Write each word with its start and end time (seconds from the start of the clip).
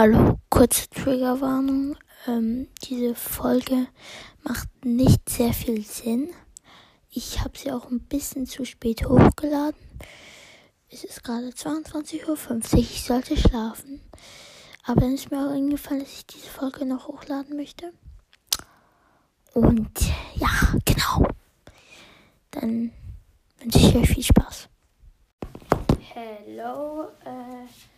Hallo, 0.00 0.38
kurze 0.48 0.88
Triggerwarnung. 0.90 1.96
Ähm, 2.28 2.68
diese 2.84 3.16
Folge 3.16 3.88
macht 4.44 4.68
nicht 4.84 5.28
sehr 5.28 5.52
viel 5.52 5.84
Sinn. 5.84 6.30
Ich 7.10 7.40
habe 7.40 7.58
sie 7.58 7.72
auch 7.72 7.90
ein 7.90 7.98
bisschen 8.02 8.46
zu 8.46 8.64
spät 8.64 9.08
hochgeladen. 9.08 9.80
Es 10.88 11.02
ist 11.02 11.24
gerade 11.24 11.48
22.50 11.48 12.28
Uhr. 12.28 12.78
Ich 12.78 13.02
sollte 13.02 13.36
schlafen. 13.36 14.00
Aber 14.84 15.00
dann 15.00 15.14
ist 15.14 15.32
mir 15.32 15.44
auch 15.44 15.52
eingefallen, 15.52 16.02
dass 16.02 16.12
ich 16.12 16.26
diese 16.26 16.46
Folge 16.46 16.86
noch 16.86 17.08
hochladen 17.08 17.56
möchte. 17.56 17.92
Und 19.52 19.98
ja, 20.36 20.48
genau. 20.84 21.26
Dann 22.52 22.92
wünsche 23.58 23.78
ich 23.80 23.96
euch 23.96 24.10
viel 24.10 24.22
Spaß. 24.22 24.68
Hello. 26.14 27.08
Äh 27.24 27.97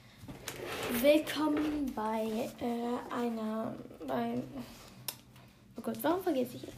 Willkommen 1.01 1.93
bei 1.95 2.51
äh, 2.61 3.15
einer. 3.15 3.75
Bei, 4.07 4.43
oh 5.77 5.81
Gott, 5.81 5.97
warum 6.03 6.23
vergesse 6.23 6.57
ich 6.57 6.63
jetzt? 6.63 6.77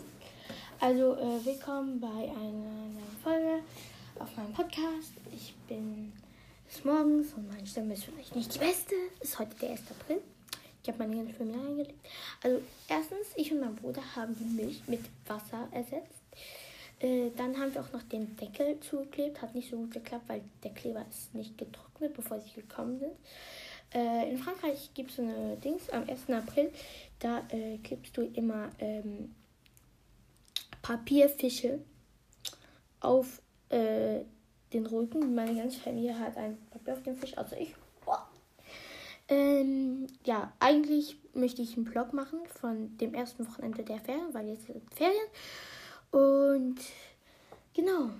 Also, 0.80 1.14
äh, 1.14 1.44
willkommen 1.44 2.00
bei 2.00 2.08
einer 2.08 2.50
neuen 2.50 3.16
Folge 3.22 3.62
auf 4.18 4.36
meinem 4.36 4.52
Podcast. 4.52 5.12
Ich 5.34 5.54
bin 5.68 6.12
des 6.68 6.84
Morgens 6.84 7.32
und 7.34 7.48
meine 7.48 7.66
Stimme 7.66 7.94
ist 7.94 8.04
vielleicht 8.04 8.36
nicht 8.36 8.54
die 8.54 8.58
beste. 8.58 8.94
Ist 9.20 9.38
heute 9.38 9.54
der 9.56 9.70
1. 9.70 9.80
April. 9.90 10.18
Ich 10.82 10.88
habe 10.88 10.98
meine 10.98 11.16
ganze 11.16 11.34
Familie 11.34 11.60
reingelegt. 11.60 12.06
Also, 12.42 12.62
erstens, 12.88 13.28
ich 13.36 13.52
und 13.52 13.60
mein 13.60 13.74
Bruder 13.76 14.02
haben 14.16 14.36
die 14.38 14.62
Milch 14.62 14.82
mit 14.86 15.00
Wasser 15.26 15.68
ersetzt. 15.70 16.22
Äh, 17.02 17.30
dann 17.36 17.58
haben 17.58 17.74
wir 17.74 17.80
auch 17.80 17.92
noch 17.92 18.02
den 18.02 18.36
Deckel 18.36 18.78
zugeklebt. 18.80 19.42
Hat 19.42 19.54
nicht 19.54 19.70
so 19.70 19.76
gut 19.76 19.92
geklappt, 19.92 20.28
weil 20.28 20.42
der 20.62 20.70
Kleber 20.70 21.04
ist 21.10 21.34
nicht 21.34 21.58
getrocknet, 21.58 22.14
bevor 22.14 22.40
sie 22.40 22.52
gekommen 22.52 23.00
sind. 23.00 23.12
Äh, 23.94 24.30
in 24.30 24.38
Frankreich 24.38 24.90
gibt 24.94 25.10
es 25.10 25.16
so 25.16 25.22
eine 25.22 25.56
Dings 25.56 25.88
am 25.90 26.08
1. 26.08 26.30
April. 26.30 26.72
Da 27.18 27.42
äh, 27.50 27.78
klebst 27.78 28.16
du 28.16 28.22
immer 28.22 28.70
ähm, 28.78 29.34
Papierfische 30.80 31.80
auf 33.00 33.42
äh, 33.68 34.20
den 34.72 34.86
Rücken. 34.86 35.34
Meine 35.34 35.54
ganze 35.54 35.78
Familie 35.78 36.18
hat 36.18 36.36
ein 36.36 36.58
Papier 36.70 36.94
auf 36.94 37.02
dem 37.02 37.16
Fisch, 37.16 37.36
also 37.36 37.56
ich. 37.56 37.74
Ähm, 39.28 40.08
ja, 40.24 40.52
eigentlich 40.58 41.16
möchte 41.32 41.62
ich 41.62 41.76
einen 41.76 41.86
Blog 41.86 42.12
machen 42.12 42.40
von 42.46 42.96
dem 42.98 43.14
ersten 43.14 43.46
Wochenende 43.46 43.82
der 43.82 43.98
Ferien, 43.98 44.34
weil 44.34 44.48
jetzt 44.48 44.66
sind 44.66 44.82
Ferien. 44.92 45.26
Und 46.10 46.76
genau, 47.72 48.10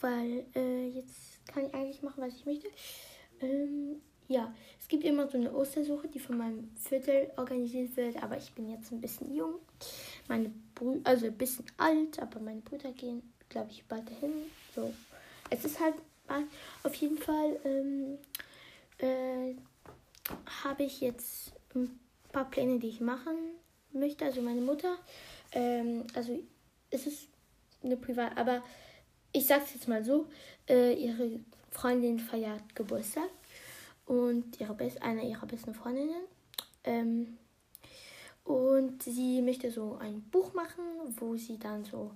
weil 0.00 0.46
äh, 0.54 0.88
jetzt 0.88 1.44
kann 1.46 1.66
ich 1.66 1.74
eigentlich 1.74 2.02
machen, 2.02 2.22
was 2.22 2.34
ich 2.34 2.46
möchte. 2.46 2.68
Ähm, 3.40 4.00
ja, 4.32 4.54
es 4.80 4.88
gibt 4.88 5.04
immer 5.04 5.28
so 5.28 5.36
eine 5.36 5.52
Ostersuche, 5.52 6.08
die 6.08 6.18
von 6.18 6.38
meinem 6.38 6.70
Viertel 6.76 7.30
organisiert 7.36 7.96
wird, 7.96 8.22
aber 8.22 8.36
ich 8.36 8.52
bin 8.52 8.70
jetzt 8.70 8.90
ein 8.90 9.00
bisschen 9.00 9.34
jung. 9.34 9.54
Meine 10.28 10.50
Brü 10.74 11.00
also 11.04 11.26
ein 11.26 11.36
bisschen 11.36 11.66
alt, 11.76 12.18
aber 12.18 12.40
meine 12.40 12.60
Brüder 12.60 12.92
gehen, 12.92 13.22
glaube 13.48 13.70
ich, 13.70 13.84
bald 13.84 14.08
dahin. 14.08 14.32
So, 14.74 14.92
es 15.50 15.64
ist 15.64 15.78
halt 15.80 15.94
auf 16.82 16.94
jeden 16.94 17.18
Fall 17.18 17.60
ähm, 17.64 18.18
äh, 18.98 19.54
habe 20.64 20.84
ich 20.84 21.00
jetzt 21.00 21.52
ein 21.74 21.98
paar 22.32 22.48
Pläne, 22.48 22.78
die 22.78 22.88
ich 22.88 23.00
machen 23.00 23.36
möchte. 23.92 24.24
Also 24.24 24.40
meine 24.40 24.62
Mutter, 24.62 24.96
ähm, 25.52 26.04
also 26.14 26.38
es 26.90 27.06
ist 27.06 27.28
eine 27.82 27.96
Privat, 27.96 28.36
aber 28.38 28.62
ich 29.32 29.46
sag's 29.46 29.74
jetzt 29.74 29.88
mal 29.88 30.02
so, 30.02 30.26
äh, 30.68 30.94
ihre 30.94 31.40
Freundin 31.70 32.18
feiert 32.18 32.74
Geburtstag 32.74 33.28
und 34.12 34.60
ihre 34.60 34.74
Best 34.74 35.02
eine 35.02 35.26
ihrer 35.26 35.46
besten 35.46 35.72
Freundinnen. 35.72 36.24
Ähm, 36.84 37.38
und 38.44 39.02
sie 39.02 39.40
möchte 39.40 39.70
so 39.70 39.96
ein 39.98 40.20
Buch 40.30 40.52
machen, 40.52 40.84
wo 41.18 41.36
sie 41.36 41.58
dann 41.58 41.84
so 41.84 42.10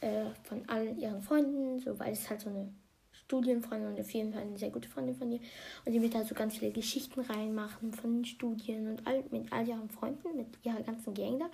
äh, 0.00 0.26
von 0.44 0.68
allen 0.68 0.96
ihren 1.00 1.20
Freunden, 1.20 1.80
so 1.80 1.98
weil 1.98 2.12
es 2.12 2.30
halt 2.30 2.42
so 2.42 2.50
eine 2.50 2.72
Studienfreundin 3.10 3.88
und 3.88 4.00
auf 4.00 4.10
jeden 4.10 4.32
Fall 4.32 4.42
eine 4.42 4.56
sehr 4.56 4.70
gute 4.70 4.88
Freundin 4.88 5.16
von 5.16 5.32
ihr. 5.32 5.40
Und 5.84 5.92
sie 5.92 6.00
wird 6.00 6.14
da 6.14 6.22
so 6.22 6.34
ganz 6.36 6.58
viele 6.58 6.70
Geschichten 6.70 7.20
reinmachen 7.20 7.92
von 7.92 8.24
Studien 8.24 8.86
und 8.86 9.04
all, 9.04 9.24
mit 9.30 9.52
all 9.52 9.66
ihren 9.66 9.88
Freunden, 9.90 10.36
mit 10.36 10.46
ihrer 10.62 10.82
ganzen 10.82 11.12
Gang 11.12 11.40
da. 11.40 11.50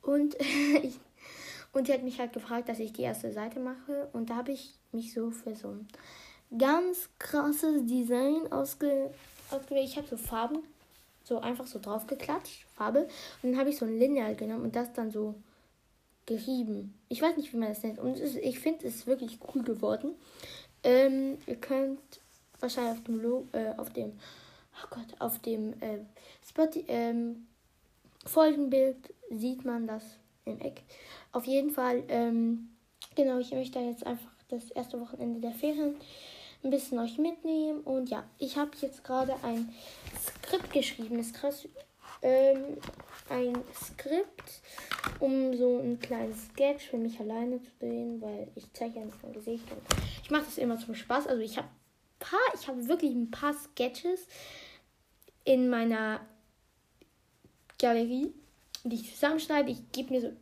Und 0.00 0.36
und 1.72 1.86
sie 1.86 1.92
hat 1.92 2.02
mich 2.02 2.18
halt 2.18 2.32
gefragt, 2.32 2.70
dass 2.70 2.78
ich 2.78 2.94
die 2.94 3.02
erste 3.02 3.30
Seite 3.32 3.60
mache. 3.60 4.08
Und 4.14 4.30
da 4.30 4.36
habe 4.36 4.52
ich 4.52 4.78
mich 4.92 5.12
so 5.12 5.30
für 5.30 5.54
so 5.54 5.68
ein 5.68 5.86
ganz 6.56 7.08
krasses 7.18 7.84
Design 7.86 8.50
ausge, 8.50 9.10
ausgewählt. 9.50 9.88
Ich 9.88 9.96
habe 9.96 10.08
so 10.08 10.16
Farben 10.16 10.60
so 11.28 11.38
einfach 11.40 11.66
so 11.66 11.78
drauf 11.78 12.06
geklatscht, 12.06 12.64
Farbe. 12.74 13.06
Und 13.42 13.52
dann 13.52 13.58
habe 13.58 13.70
ich 13.70 13.76
so 13.76 13.84
ein 13.84 13.98
Lineal 13.98 14.34
genommen 14.34 14.64
und 14.64 14.74
das 14.74 14.92
dann 14.94 15.10
so 15.10 15.34
gerieben. 16.26 16.94
Ich 17.08 17.22
weiß 17.22 17.36
nicht, 17.36 17.52
wie 17.52 17.58
man 17.58 17.68
das 17.68 17.82
nennt. 17.82 17.98
Und 17.98 18.18
ist, 18.18 18.36
ich 18.36 18.58
finde, 18.58 18.86
es 18.86 18.96
ist 18.96 19.06
wirklich 19.06 19.38
cool 19.54 19.62
geworden. 19.62 20.14
Ähm, 20.82 21.38
ihr 21.46 21.56
könnt 21.56 22.00
wahrscheinlich 22.60 22.98
auf 22.98 23.04
dem 23.04 23.20
Logo, 23.20 23.46
äh, 23.52 23.74
auf 23.76 23.92
dem, 23.92 24.12
oh 24.74 24.86
Gott, 24.90 25.20
auf 25.20 25.38
dem 25.40 25.74
äh, 25.80 25.98
Spotify, 26.46 26.84
ähm, 26.88 27.46
Folgenbild 28.24 28.96
sieht 29.30 29.64
man 29.64 29.86
das 29.86 30.02
im 30.44 30.60
Eck. 30.60 30.82
Auf 31.32 31.44
jeden 31.44 31.70
Fall, 31.70 32.02
ähm, 32.08 32.70
genau, 33.14 33.38
ich 33.38 33.52
möchte 33.52 33.78
jetzt 33.78 34.04
einfach 34.06 34.30
das 34.48 34.70
erste 34.70 35.00
Wochenende 35.00 35.40
der 35.40 35.52
Ferien 35.52 35.94
ein 36.62 36.70
bisschen 36.70 36.98
euch 36.98 37.18
mitnehmen. 37.18 37.80
Und 37.80 38.10
ja, 38.10 38.24
ich 38.38 38.56
habe 38.56 38.70
jetzt 38.80 39.04
gerade 39.04 39.34
ein 39.42 39.72
Skript 40.20 40.72
geschrieben. 40.72 41.18
Ist 41.18 41.34
krass. 41.34 41.68
Ähm, 42.20 42.78
ein 43.28 43.62
Skript, 43.74 44.62
um 45.20 45.56
so 45.56 45.78
ein 45.78 46.00
kleines 46.00 46.46
Sketch 46.46 46.88
für 46.88 46.96
mich 46.96 47.20
alleine 47.20 47.62
zu 47.62 47.70
drehen, 47.78 48.20
weil 48.20 48.48
ich 48.56 48.72
zeige 48.72 48.98
ja 48.98 49.04
nicht 49.04 49.22
mein 49.22 49.32
Gesicht. 49.32 49.64
Und 49.70 49.82
ich 50.22 50.30
mache 50.30 50.44
das 50.44 50.58
immer 50.58 50.78
zum 50.78 50.94
Spaß. 50.94 51.26
Also 51.26 51.42
ich 51.42 51.56
habe 51.58 51.68
paar, 52.18 52.38
ich 52.54 52.68
habe 52.68 52.88
wirklich 52.88 53.12
ein 53.12 53.30
paar 53.30 53.54
Sketches 53.54 54.26
in 55.44 55.68
meiner 55.68 56.20
Galerie, 57.78 58.32
die 58.84 58.96
ich 58.96 59.14
zusammenschneide. 59.14 59.70
Ich 59.70 59.92
gebe 59.92 60.12
mir 60.12 60.20
so 60.20 60.32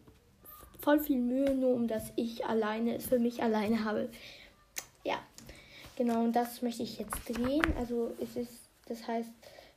voll 0.81 1.01
viel 1.01 1.19
Mühe, 1.19 1.55
nur 1.55 1.75
um 1.75 1.89
dass 1.89 2.13
ich 2.17 2.45
alleine 2.47 2.97
es 2.97 3.07
für 3.07 3.19
mich 3.19 3.43
alleine 3.43 3.85
habe. 3.85 4.09
Genau, 5.97 6.23
und 6.23 6.37
das 6.37 6.61
möchte 6.61 6.83
ich 6.83 6.99
jetzt 6.99 7.29
drehen. 7.29 7.65
Also 7.79 8.15
es 8.21 8.37
ist, 8.37 8.69
das 8.87 9.07
heißt, 9.09 9.31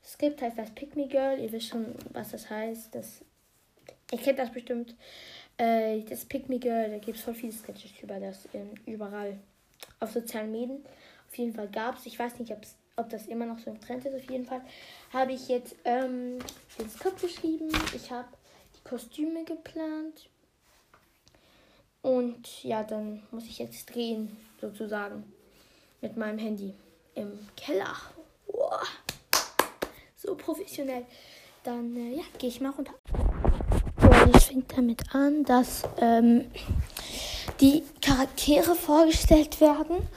Skript 0.05 0.41
heißt 0.41 0.57
das 0.57 0.71
Pick 0.71 0.95
Me 0.95 1.07
Girl. 1.07 1.39
Ihr 1.39 1.51
wisst 1.51 1.69
schon, 1.69 1.95
was 2.11 2.31
das 2.31 2.49
heißt. 2.49 2.93
Das, 2.93 3.23
ihr 4.11 4.17
kennt 4.17 4.37
das 4.37 4.51
bestimmt. 4.51 4.95
Äh, 5.57 6.01
das 6.01 6.25
Pick 6.25 6.49
Me 6.49 6.59
Girl, 6.59 6.89
da 6.89 6.97
gibt 6.97 7.17
es 7.17 7.23
voll 7.23 7.33
viele 7.33 7.53
Sketches 7.53 7.91
über 8.01 8.19
das 8.19 8.47
in, 8.53 8.69
überall 8.85 9.39
auf 9.99 10.11
sozialen 10.11 10.51
Medien. 10.51 10.83
Auf 11.29 11.37
jeden 11.37 11.53
Fall 11.53 11.69
gab 11.69 11.97
es, 11.97 12.05
ich 12.05 12.19
weiß 12.19 12.39
nicht, 12.39 12.53
ob 12.97 13.09
das 13.09 13.27
immer 13.27 13.45
noch 13.45 13.59
so 13.59 13.69
im 13.71 13.79
Trend 13.79 14.05
ist. 14.05 14.15
Auf 14.15 14.29
jeden 14.29 14.45
Fall 14.45 14.61
habe 15.13 15.31
ich 15.31 15.47
jetzt 15.47 15.75
ähm, 15.85 16.39
den 16.77 16.89
Skript 16.89 17.21
geschrieben. 17.21 17.69
Ich 17.95 18.11
habe 18.11 18.27
die 18.75 18.83
Kostüme 18.83 19.45
geplant. 19.45 20.29
Und 22.01 22.63
ja, 22.63 22.83
dann 22.83 23.23
muss 23.31 23.45
ich 23.45 23.59
jetzt 23.59 23.93
drehen, 23.93 24.35
sozusagen 24.59 25.23
mit 26.01 26.17
meinem 26.17 26.37
Handy 26.37 26.73
im 27.15 27.39
Keller. 27.55 27.95
Wow. 28.47 28.81
So 30.15 30.35
professionell. 30.35 31.05
Dann 31.63 31.95
äh, 31.95 32.17
ja, 32.17 32.23
gehe 32.37 32.49
ich 32.49 32.61
mal 32.61 32.71
runter. 32.71 32.93
Und 34.01 34.35
es 34.35 34.45
fängt 34.45 34.75
damit 34.77 35.13
an, 35.13 35.43
dass 35.43 35.83
ähm, 35.99 36.45
die 37.59 37.83
Charaktere 38.01 38.75
vorgestellt 38.75 39.59
werden. 39.59 40.07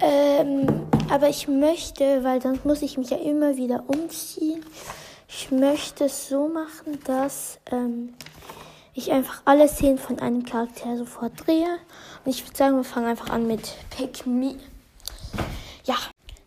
Ähm, 0.00 0.86
aber 1.10 1.28
ich 1.28 1.48
möchte, 1.48 2.24
weil 2.24 2.40
sonst 2.40 2.64
muss 2.64 2.82
ich 2.82 2.96
mich 2.98 3.10
ja 3.10 3.18
immer 3.18 3.56
wieder 3.56 3.84
umziehen. 3.88 4.64
Ich 5.28 5.50
möchte 5.50 6.04
es 6.04 6.28
so 6.28 6.48
machen, 6.48 6.98
dass 7.04 7.58
ähm, 7.70 8.14
ich 8.94 9.12
einfach 9.12 9.42
alle 9.44 9.68
Szenen 9.68 9.98
von 9.98 10.18
einem 10.20 10.44
Charakter 10.44 10.96
sofort 10.96 11.46
drehe. 11.46 11.78
Und 12.24 12.30
ich 12.30 12.44
würde 12.44 12.56
sagen, 12.56 12.76
wir 12.76 12.84
fangen 12.84 13.06
einfach 13.06 13.30
an 13.30 13.46
mit 13.46 13.74
Pick 13.90 14.26
Me. 14.26 14.56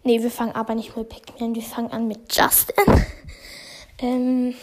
Nee, 0.09 0.23
wir 0.23 0.31
fangen 0.31 0.55
aber 0.55 0.73
nicht 0.73 0.97
mit 0.97 1.13
an, 1.39 1.53
wir 1.53 1.61
fangen 1.61 1.91
an 1.91 2.07
mit 2.07 2.35
Justin. 2.35 3.05
ähm, 3.99 4.55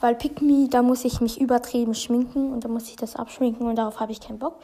weil 0.00 0.16
Pick 0.16 0.42
Me, 0.42 0.68
da 0.68 0.82
muss 0.82 1.06
ich 1.06 1.22
mich 1.22 1.40
übertrieben 1.40 1.94
schminken 1.94 2.52
und 2.52 2.62
da 2.62 2.68
muss 2.68 2.90
ich 2.90 2.96
das 2.96 3.16
abschminken 3.16 3.66
und 3.66 3.76
darauf 3.76 4.00
habe 4.00 4.12
ich 4.12 4.20
keinen 4.20 4.38
Bock. 4.38 4.60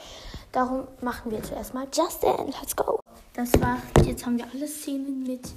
Darum 0.53 0.87
machen 1.01 1.31
wir 1.31 1.43
zuerst 1.43 1.73
mal 1.73 1.87
Justin. 1.91 2.49
Let's 2.49 2.77
go. 2.77 3.01
Das 3.33 3.59
war, 3.59 3.79
jetzt 4.05 4.27
haben 4.27 4.37
wir 4.37 4.45
alle 4.53 4.69
Szenen 4.69 5.23
mit 5.23 5.49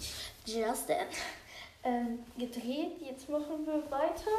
Justin 0.45 1.05
ähm, 1.83 2.19
gedreht. 2.37 3.01
Jetzt 3.01 3.27
machen 3.27 3.65
wir 3.65 3.83
weiter 3.91 4.31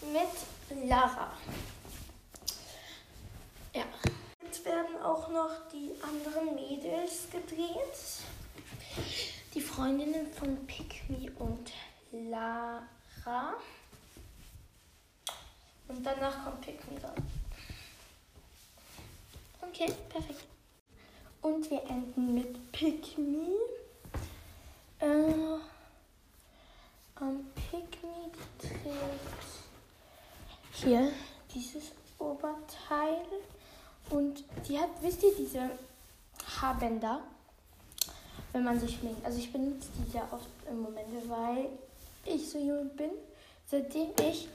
mit 0.00 0.88
Lara. 0.88 1.32
Ja. 3.74 3.82
Jetzt 4.42 4.64
werden 4.64 4.96
auch 5.04 5.28
noch 5.28 5.50
die 5.74 5.90
anderen 6.02 6.54
Mädels 6.54 7.28
gedreht. 7.30 8.24
Die 9.54 9.60
Freundinnen 9.60 10.32
von 10.32 10.66
Pick 10.66 11.08
Me 11.08 11.30
und 11.38 11.72
Lara. 12.12 13.54
Und 15.88 16.04
danach 16.04 16.44
kommt 16.44 16.60
Pick 16.60 16.90
Me 16.90 16.98
dann. 17.00 17.14
Okay, 19.60 19.92
perfekt. 20.08 20.44
Und 21.42 21.70
wir 21.70 21.82
enden 21.84 22.34
mit 22.34 22.72
Pick 22.72 23.16
Me. 23.18 23.54
Äh, 25.00 25.58
am 27.14 27.44
Me 27.54 28.32
trägt 28.60 28.74
hier 30.72 31.12
dieses 31.54 31.92
Oberteil. 32.18 33.24
Und 34.10 34.44
die 34.66 34.78
hat, 34.78 34.90
wisst 35.00 35.22
ihr, 35.22 35.34
diese 35.36 35.70
Haarbänder, 36.60 37.22
wenn 38.52 38.64
man 38.64 38.78
sich 38.78 38.96
schminkt. 38.96 39.24
Also 39.24 39.38
ich 39.38 39.52
benutze 39.52 39.88
die 39.98 40.10
sehr 40.10 40.26
oft 40.32 40.48
im 40.68 40.80
Moment, 40.80 41.08
weil 41.28 41.68
ich 42.24 42.48
so 42.48 42.58
jung 42.58 42.90
bin. 42.96 43.10
Seitdem 43.66 44.08
ich 44.22 44.48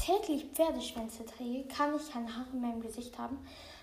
täglich 0.00 0.46
Pferdeschwänze 0.54 1.24
träge, 1.26 1.66
kann 1.68 1.94
ich 1.96 2.12
keine 2.12 2.34
Haare 2.34 2.46
in 2.52 2.60
meinem 2.60 2.80
Gesicht 2.80 3.18
haben. 3.18 3.38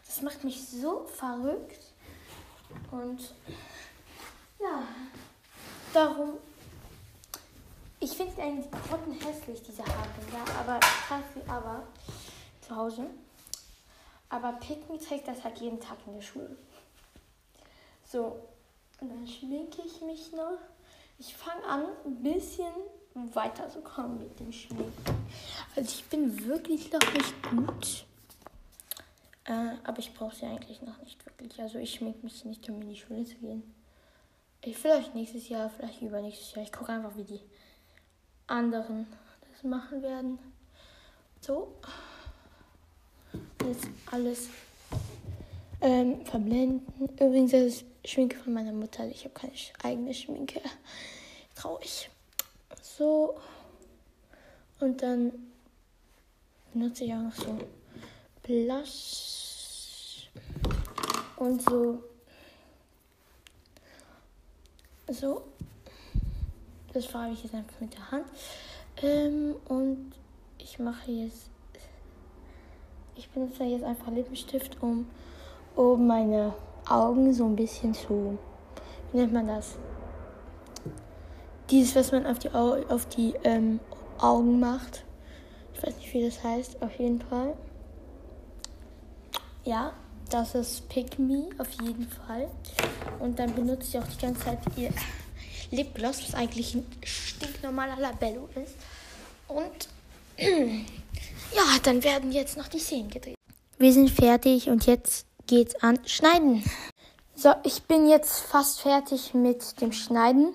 Das 0.06 0.22
macht 0.22 0.44
mich 0.44 0.66
so 0.66 1.06
verrückt. 1.06 1.84
Und 2.92 3.34
ja, 4.60 4.84
darum. 5.94 6.34
Ich 8.00 8.12
finde 8.12 8.40
eigentlich 8.42 8.70
Krotten 8.70 9.14
hässlich, 9.14 9.62
diese 9.64 9.84
Haarbänder, 9.84 10.60
aber 10.60 10.80
ich 10.80 11.08
trage 11.08 11.24
sie 11.34 11.50
aber 11.50 11.84
zu 12.62 12.76
Hause. 12.76 13.08
Aber 14.30 14.52
Picken 14.54 15.00
trägt 15.00 15.28
das 15.28 15.44
halt 15.44 15.58
jeden 15.58 15.80
Tag 15.80 15.98
in 16.06 16.14
der 16.14 16.22
Schule. 16.22 16.56
So, 18.06 18.40
und 19.00 19.10
dann 19.10 19.28
schminke 19.28 19.82
ich 19.86 20.02
mich 20.02 20.32
noch. 20.32 20.58
Ich 21.20 21.36
fange 21.36 21.64
an, 21.66 21.86
ein 22.06 22.22
bisschen 22.22 22.74
weiter 23.34 23.70
zu 23.70 23.82
kommen 23.82 24.20
mit 24.20 24.40
dem 24.40 24.52
Schminken. 24.52 25.28
Also 25.76 25.90
ich 25.90 26.06
bin 26.06 26.46
wirklich 26.46 26.92
noch 26.92 27.14
nicht 27.14 27.50
gut. 27.50 28.06
Äh, 29.46 29.76
aber 29.84 30.00
ich 30.00 30.14
brauche 30.14 30.36
sie 30.36 30.46
eigentlich 30.46 30.82
noch 30.82 31.00
nicht 31.00 31.26
wirklich. 31.26 31.60
Also 31.60 31.80
ich 31.80 31.94
schminke 31.94 32.24
mich 32.24 32.44
nicht, 32.46 32.70
um 32.70 32.82
in 32.82 32.90
die 32.90 32.96
Schule 32.96 33.24
zu 33.26 33.36
gehen. 33.36 33.74
Ich 34.62 34.78
vielleicht 34.78 35.16
nächstes 35.16 35.50
Jahr, 35.50 35.70
vielleicht 35.70 36.02
übernächstes 36.02 36.54
Jahr. 36.54 36.66
Ich 36.66 36.72
gucke 36.72 36.92
einfach, 36.92 37.16
wie 37.16 37.24
die 37.24 37.42
anderen 38.48 39.08
das 39.52 39.64
machen 39.64 40.02
werden. 40.02 40.40
So. 41.42 41.76
Jetzt 43.66 43.88
alles 44.12 44.50
ähm, 45.82 46.26
verblenden. 46.26 46.86
Übrigens, 47.14 47.52
das 47.52 47.62
ist 47.62 47.86
Schminke 48.06 48.38
von 48.38 48.54
meiner 48.54 48.72
Mutter. 48.72 49.08
Ich 49.08 49.24
habe 49.26 49.34
keine 49.34 49.54
eigene 49.84 50.14
Schminke. 50.14 50.62
Traurig. 51.56 52.10
So. 52.82 53.36
Und 54.80 55.02
dann 55.02 55.32
benutze 56.74 57.04
ich 57.04 57.14
auch 57.14 57.22
noch 57.22 57.34
so 57.34 57.60
Blush. 58.44 60.30
Und 61.38 61.62
so. 61.62 62.04
So. 65.10 65.44
Das 66.94 67.06
farbe 67.06 67.34
ich 67.34 67.44
jetzt 67.44 67.54
einfach 67.54 67.80
mit 67.80 67.94
der 67.94 68.12
Hand. 68.12 68.26
Ähm, 69.02 69.56
und 69.68 70.14
ich 70.58 70.80
mache 70.80 71.12
jetzt. 71.12 71.50
Ich 73.16 73.30
benutze 73.30 73.64
jetzt 73.64 73.84
einfach 73.84 74.12
Lippenstift, 74.12 74.82
um 74.82 75.08
oben 75.78 76.08
meine 76.08 76.54
Augen 76.90 77.34
so 77.34 77.46
ein 77.46 77.56
bisschen 77.56 77.94
zu. 77.94 78.38
Wie 79.12 79.18
nennt 79.18 79.34
man 79.34 79.48
das? 79.48 79.76
Dieses, 81.70 81.96
was 81.96 82.12
man 82.12 82.26
auf 82.26 82.40
die, 82.40 82.50
Au 82.52 82.78
auf 82.90 83.06
die 83.08 83.34
ähm, 83.44 83.80
Augen 84.20 84.60
macht. 84.60 85.04
Ich 85.74 85.84
weiß 85.84 85.96
nicht, 85.98 86.14
wie 86.14 86.26
das 86.26 86.44
heißt. 86.44 86.82
Auf 86.82 86.98
jeden 86.98 87.22
Fall. 87.22 87.56
Ja, 89.64 89.94
das 90.30 90.56
ist 90.56 90.90
Pick 90.90 91.20
Me, 91.20 91.50
auf 91.58 91.70
jeden 91.82 92.08
Fall. 92.08 92.50
Und 93.20 93.38
dann 93.40 93.54
benutze 93.54 93.88
ich 93.90 94.00
auch 94.00 94.08
die 94.08 94.22
ganze 94.22 94.46
Zeit 94.46 94.60
ihr 94.76 94.92
Lipgloss, 95.72 96.24
was 96.24 96.36
eigentlich 96.36 96.76
ein 96.76 96.86
stinknormaler 97.04 97.98
Labello 98.00 98.48
ist. 98.56 98.76
Und 99.48 99.90
ja, 101.56 101.64
dann 101.84 102.04
werden 102.04 102.32
jetzt 102.32 102.58
noch 102.58 102.68
die 102.68 102.80
Szenen 102.80 103.10
gedreht. 103.10 103.36
Wir 103.78 103.94
sind 103.94 104.10
fertig 104.10 104.70
und 104.70 104.86
jetzt 104.86 105.26
geht's 105.48 105.76
an 105.82 106.00
Schneiden. 106.06 106.64
So, 107.36 107.54
ich 107.64 107.84
bin 107.84 108.08
jetzt 108.08 108.42
fast 108.42 108.82
fertig 108.82 109.34
mit 109.34 109.82
dem 109.82 109.92
Schneiden. 109.92 110.54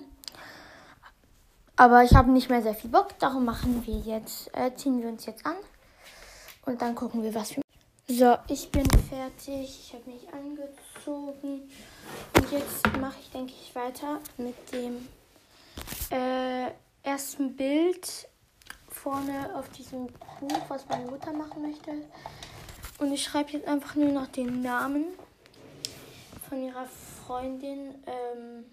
Aber 1.75 2.03
ich 2.03 2.13
habe 2.13 2.31
nicht 2.31 2.49
mehr 2.49 2.61
sehr 2.61 2.75
viel 2.75 2.91
Bock. 2.91 3.17
Darum 3.19 3.45
machen 3.45 3.83
wir 3.85 3.97
jetzt, 3.97 4.55
äh, 4.55 4.73
ziehen 4.75 5.01
wir 5.01 5.09
uns 5.09 5.25
jetzt 5.25 5.45
an. 5.45 5.55
Und 6.65 6.81
dann 6.81 6.95
gucken 6.95 7.23
wir, 7.23 7.33
was 7.33 7.55
wir. 7.55 7.63
So, 8.07 8.37
ich 8.47 8.69
bin 8.69 8.85
fertig. 9.09 9.63
Ich 9.63 9.93
habe 9.93 10.09
mich 10.09 10.31
angezogen. 10.31 11.69
Und 12.35 12.51
jetzt 12.51 12.97
mache 12.99 13.15
ich, 13.19 13.31
denke 13.31 13.53
ich, 13.59 13.73
weiter 13.75 14.19
mit 14.37 14.55
dem 14.71 15.07
äh, 16.11 16.69
ersten 17.01 17.55
Bild 17.55 18.27
vorne 18.89 19.55
auf 19.55 19.67
diesem 19.69 20.07
Buch, 20.39 20.61
was 20.67 20.87
meine 20.87 21.09
Mutter 21.09 21.33
machen 21.33 21.63
möchte. 21.63 21.91
Und 23.03 23.11
ich 23.11 23.25
schreibe 23.25 23.51
jetzt 23.51 23.67
einfach 23.67 23.95
nur 23.95 24.13
noch 24.13 24.27
den 24.27 24.61
Namen 24.61 25.03
von 26.47 26.63
ihrer 26.63 26.85
Freundin 26.85 28.01
ähm, 28.07 28.63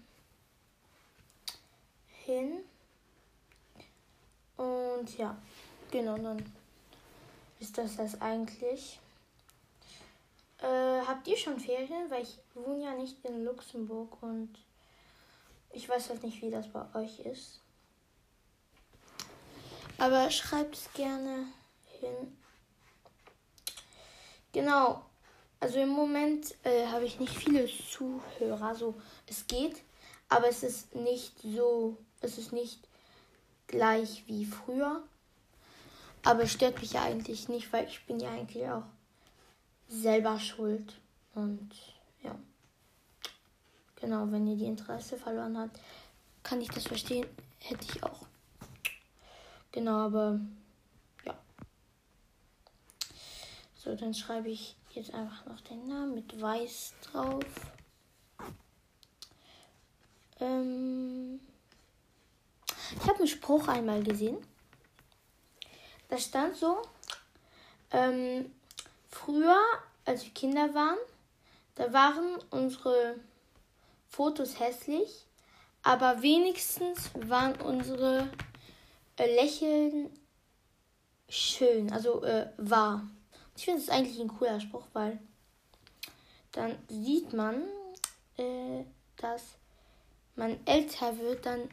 hin. 2.07 2.59
Und 4.55 5.17
ja, 5.17 5.35
genau, 5.91 6.17
dann 6.17 6.45
ist 7.59 7.77
das 7.77 7.97
das 7.97 8.21
eigentlich. 8.21 9.01
Äh, 10.59 11.01
habt 11.05 11.27
ihr 11.27 11.35
schon 11.35 11.59
Ferien? 11.59 12.09
Weil 12.09 12.23
ich 12.23 12.39
wohne 12.53 12.85
ja 12.85 12.93
nicht 12.93 13.17
in 13.25 13.43
Luxemburg 13.43 14.23
und 14.23 14.55
ich 15.73 15.89
weiß 15.89 16.07
halt 16.07 16.23
nicht, 16.23 16.41
wie 16.41 16.51
das 16.51 16.69
bei 16.69 16.85
euch 16.93 17.19
ist. 17.19 17.59
Aber 19.97 20.31
schreibt 20.31 20.75
es 20.77 20.93
gerne 20.93 21.47
hin. 21.99 22.37
Genau. 24.51 25.05
Also 25.59 25.79
im 25.79 25.89
Moment 25.89 26.55
äh, 26.63 26.87
habe 26.87 27.05
ich 27.05 27.19
nicht 27.19 27.35
viele 27.35 27.67
Zuhörer. 27.67 28.75
So, 28.75 28.95
es 29.27 29.45
geht, 29.47 29.83
aber 30.27 30.49
es 30.49 30.63
ist 30.63 30.95
nicht 30.95 31.33
so, 31.41 31.97
es 32.21 32.37
ist 32.37 32.51
nicht 32.51 32.79
gleich 33.67 34.23
wie 34.27 34.45
früher. 34.45 35.03
Aber 36.23 36.43
es 36.43 36.51
stört 36.51 36.81
mich 36.81 36.93
ja 36.93 37.03
eigentlich 37.03 37.49
nicht, 37.49 37.71
weil 37.73 37.85
ich 37.87 38.05
bin 38.05 38.19
ja 38.19 38.31
eigentlich 38.31 38.67
auch 38.67 38.83
selber 39.87 40.39
schuld. 40.39 40.99
Und 41.35 41.71
ja. 42.23 42.35
Genau, 43.95 44.31
wenn 44.31 44.47
ihr 44.47 44.55
die 44.55 44.65
Interesse 44.65 45.17
verloren 45.17 45.57
habt, 45.57 45.79
kann 46.43 46.61
ich 46.61 46.69
das 46.69 46.87
verstehen. 46.87 47.27
Hätte 47.59 47.85
ich 47.85 48.03
auch. 48.03 48.25
Genau, 49.71 49.97
aber 49.97 50.39
So, 53.83 53.95
dann 53.95 54.13
schreibe 54.13 54.49
ich 54.49 54.75
jetzt 54.93 55.11
einfach 55.11 55.43
noch 55.47 55.59
den 55.61 55.87
Namen 55.87 56.13
mit 56.13 56.39
weiß 56.39 56.93
drauf. 57.01 57.43
Ähm 60.39 61.39
ich 63.01 63.07
habe 63.07 63.19
einen 63.19 63.27
Spruch 63.27 63.67
einmal 63.67 64.03
gesehen. 64.03 64.37
Da 66.09 66.19
stand 66.19 66.55
so, 66.57 66.83
ähm, 67.89 68.51
früher, 69.09 69.59
als 70.05 70.25
wir 70.25 70.33
Kinder 70.33 70.75
waren, 70.75 70.99
da 71.73 71.91
waren 71.91 72.37
unsere 72.51 73.15
Fotos 74.09 74.59
hässlich, 74.59 75.25
aber 75.81 76.21
wenigstens 76.21 77.09
waren 77.15 77.59
unsere 77.61 78.29
äh, 79.17 79.35
Lächeln 79.35 80.11
schön, 81.29 81.91
also 81.91 82.23
äh, 82.23 82.51
wahr. 82.57 83.07
Ich 83.61 83.65
finde 83.65 83.79
es 83.79 83.89
eigentlich 83.89 84.19
ein 84.19 84.27
cooler 84.39 84.59
Spruch, 84.59 84.87
weil 84.93 85.19
dann 86.51 86.75
sieht 86.89 87.31
man, 87.31 87.61
äh, 88.35 88.83
dass 89.17 89.43
man 90.35 90.57
älter 90.65 91.15
wird, 91.19 91.45
dann 91.45 91.69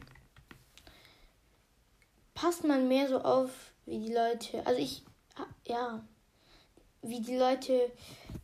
passt 2.34 2.62
man 2.64 2.88
mehr 2.88 3.08
so 3.08 3.22
auf, 3.22 3.72
wie 3.86 4.00
die 4.00 4.12
Leute, 4.12 4.66
also 4.66 4.78
ich, 4.78 5.02
ja, 5.64 6.04
wie 7.00 7.22
die 7.22 7.38
Leute 7.38 7.90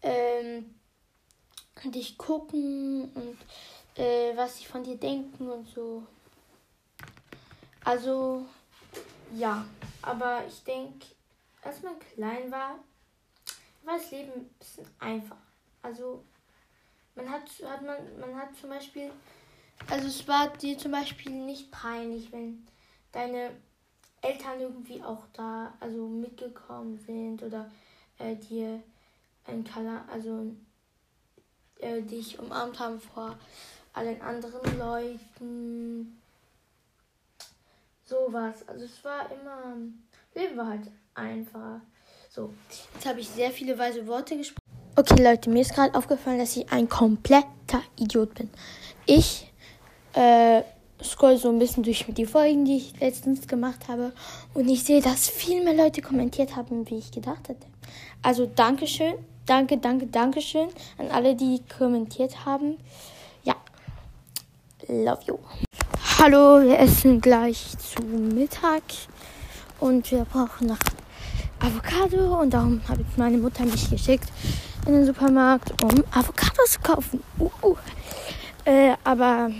ähm, 0.00 0.74
dich 1.84 2.16
gucken 2.16 3.12
und 3.12 4.02
äh, 4.02 4.34
was 4.38 4.56
sie 4.56 4.64
von 4.64 4.84
dir 4.84 4.96
denken 4.96 5.50
und 5.50 5.68
so. 5.68 6.02
Also, 7.84 8.46
ja, 9.36 9.66
aber 10.00 10.46
ich 10.48 10.64
denke, 10.64 11.04
als 11.60 11.82
man 11.82 11.98
klein 11.98 12.50
war, 12.50 12.78
war 13.84 13.98
das 13.98 14.10
Leben 14.10 14.32
ein 14.32 14.48
bisschen 14.58 14.86
einfach. 14.98 15.36
Also 15.82 16.24
man 17.14 17.30
hat, 17.30 17.42
hat 17.64 17.82
man, 17.82 17.96
man 18.18 18.36
hat 18.36 18.56
zum 18.56 18.70
Beispiel, 18.70 19.10
also 19.88 20.06
es 20.06 20.26
war 20.26 20.48
dir 20.48 20.76
zum 20.78 20.92
Beispiel 20.92 21.32
nicht 21.32 21.70
peinlich, 21.70 22.32
wenn 22.32 22.66
deine 23.12 23.50
Eltern 24.22 24.60
irgendwie 24.60 25.02
auch 25.02 25.24
da, 25.32 25.74
also 25.80 26.08
mitgekommen 26.08 26.98
sind 26.98 27.42
oder 27.42 27.70
äh, 28.18 28.36
dir 28.36 28.82
ein 29.46 29.64
Kanal, 29.64 30.02
also 30.10 30.54
äh, 31.78 32.00
dich 32.02 32.38
umarmt 32.38 32.78
haben 32.78 33.00
vor 33.00 33.36
allen 33.92 34.20
anderen 34.22 34.78
Leuten. 34.78 36.20
Sowas. 38.04 38.66
Also 38.68 38.84
es 38.84 39.04
war 39.04 39.30
immer. 39.30 39.76
Leben 40.34 40.56
war 40.56 40.66
halt 40.66 40.90
einfach. 41.14 41.80
So, 42.34 42.50
jetzt 42.94 43.06
habe 43.06 43.20
ich 43.20 43.28
sehr 43.28 43.52
viele 43.52 43.78
weise 43.78 44.04
Worte 44.08 44.36
gesprochen. 44.36 44.58
Okay, 44.96 45.22
Leute, 45.22 45.50
mir 45.50 45.60
ist 45.60 45.72
gerade 45.72 45.94
aufgefallen, 45.94 46.40
dass 46.40 46.56
ich 46.56 46.68
ein 46.72 46.88
kompletter 46.88 47.80
Idiot 47.96 48.34
bin. 48.34 48.50
Ich 49.06 49.52
äh, 50.14 50.62
scroll 51.00 51.36
so 51.36 51.48
ein 51.50 51.60
bisschen 51.60 51.84
durch 51.84 52.04
die 52.08 52.26
Folgen, 52.26 52.64
die 52.64 52.78
ich 52.78 52.98
letztens 52.98 53.46
gemacht 53.46 53.86
habe. 53.86 54.12
Und 54.52 54.68
ich 54.68 54.82
sehe, 54.82 55.00
dass 55.00 55.28
viel 55.28 55.62
mehr 55.62 55.74
Leute 55.74 56.02
kommentiert 56.02 56.56
haben, 56.56 56.90
wie 56.90 56.98
ich 56.98 57.12
gedacht 57.12 57.48
hätte. 57.48 57.68
Also 58.20 58.46
Dankeschön, 58.46 59.14
danke, 59.46 59.78
danke, 59.78 60.08
Dankeschön 60.08 60.70
an 60.98 61.12
alle, 61.12 61.36
die 61.36 61.60
kommentiert 61.78 62.44
haben. 62.44 62.78
Ja, 63.44 63.54
love 64.88 65.22
you. 65.26 65.38
Hallo, 66.18 66.60
wir 66.62 66.80
essen 66.80 67.20
gleich 67.20 67.78
zu 67.78 68.02
Mittag 68.02 68.82
und 69.78 70.10
wir 70.10 70.24
brauchen 70.24 70.66
noch 70.66 70.78
Avocado 71.64 72.40
und 72.40 72.52
darum 72.52 72.80
habe 72.88 73.00
ich 73.00 73.16
meine 73.16 73.38
Mutter 73.38 73.64
mich 73.64 73.88
geschickt 73.88 74.28
in 74.86 74.92
den 74.92 75.06
Supermarkt, 75.06 75.82
um 75.82 76.04
Avocado 76.10 76.62
zu 76.66 76.80
kaufen. 76.80 77.22
Uh. 77.38 77.76
Äh, 78.66 78.94
aber 79.02 79.50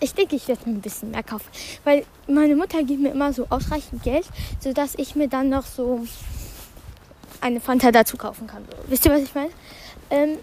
ich 0.00 0.12
denke, 0.12 0.36
ich 0.36 0.46
werde 0.46 0.68
mir 0.68 0.76
ein 0.76 0.80
bisschen 0.82 1.10
mehr 1.10 1.22
kaufen, 1.22 1.46
weil 1.84 2.04
meine 2.28 2.54
Mutter 2.54 2.82
gibt 2.82 3.00
mir 3.00 3.12
immer 3.12 3.32
so 3.32 3.46
ausreichend 3.48 4.02
Geld, 4.02 4.26
sodass 4.60 4.94
ich 4.96 5.16
mir 5.16 5.28
dann 5.28 5.48
noch 5.48 5.64
so 5.64 6.06
eine 7.40 7.60
Fanta 7.60 7.90
dazu 7.90 8.18
kaufen 8.18 8.46
kann. 8.46 8.64
So. 8.70 8.76
Wisst 8.90 9.06
ihr, 9.06 9.12
was 9.12 9.22
ich 9.22 9.34
meine? 9.34 9.50
Ähm, 10.10 10.38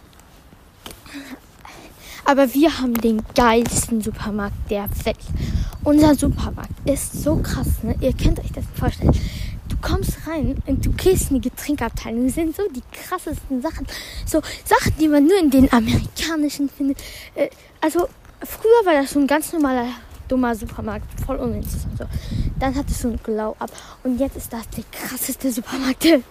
aber 2.25 2.51
wir 2.53 2.79
haben 2.79 2.95
den 2.95 3.21
geilsten 3.35 4.01
Supermarkt 4.01 4.71
der 4.71 4.87
Welt. 5.03 5.17
Unser 5.83 6.15
Supermarkt 6.15 6.71
ist 6.85 7.21
so 7.23 7.35
krass, 7.35 7.83
ne? 7.83 7.95
Ihr 7.99 8.13
könnt 8.13 8.39
euch 8.39 8.51
das 8.53 8.63
vorstellen. 8.75 9.13
Du 9.83 9.89
kommst 9.89 10.17
rein 10.25 10.55
und 10.65 10.85
du 10.85 10.91
gehst 10.91 11.29
in 11.29 11.41
die 11.41 11.49
Getränkabteilung. 11.49 12.25
Das 12.25 12.35
sind 12.35 12.55
so 12.55 12.63
die 12.69 12.81
krassesten 12.91 13.61
Sachen. 13.61 13.85
So 14.25 14.41
Sachen, 14.63 14.93
die 14.97 15.09
man 15.09 15.25
nur 15.25 15.37
in 15.37 15.49
den 15.49 15.71
amerikanischen 15.73 16.69
findet. 16.69 16.97
Äh, 17.35 17.49
also 17.81 18.07
Früher 18.45 18.85
war 18.85 18.93
das 19.01 19.11
so 19.11 19.19
ein 19.19 19.27
ganz 19.27 19.53
normaler, 19.53 19.87
dummer 20.27 20.53
Supermarkt, 20.53 21.05
voll 21.25 21.37
uninteressant. 21.37 21.97
So. 21.97 22.05
Dann 22.59 22.75
hat 22.75 22.89
es 22.89 22.99
so 23.01 23.07
ein 23.07 23.19
Glow 23.23 23.55
up 23.59 23.71
und 24.03 24.19
jetzt 24.19 24.35
ist 24.35 24.51
das 24.51 24.67
der 24.69 24.83
krasseste 24.91 25.51
Supermarkt. 25.51 26.03
Ich 26.03 26.21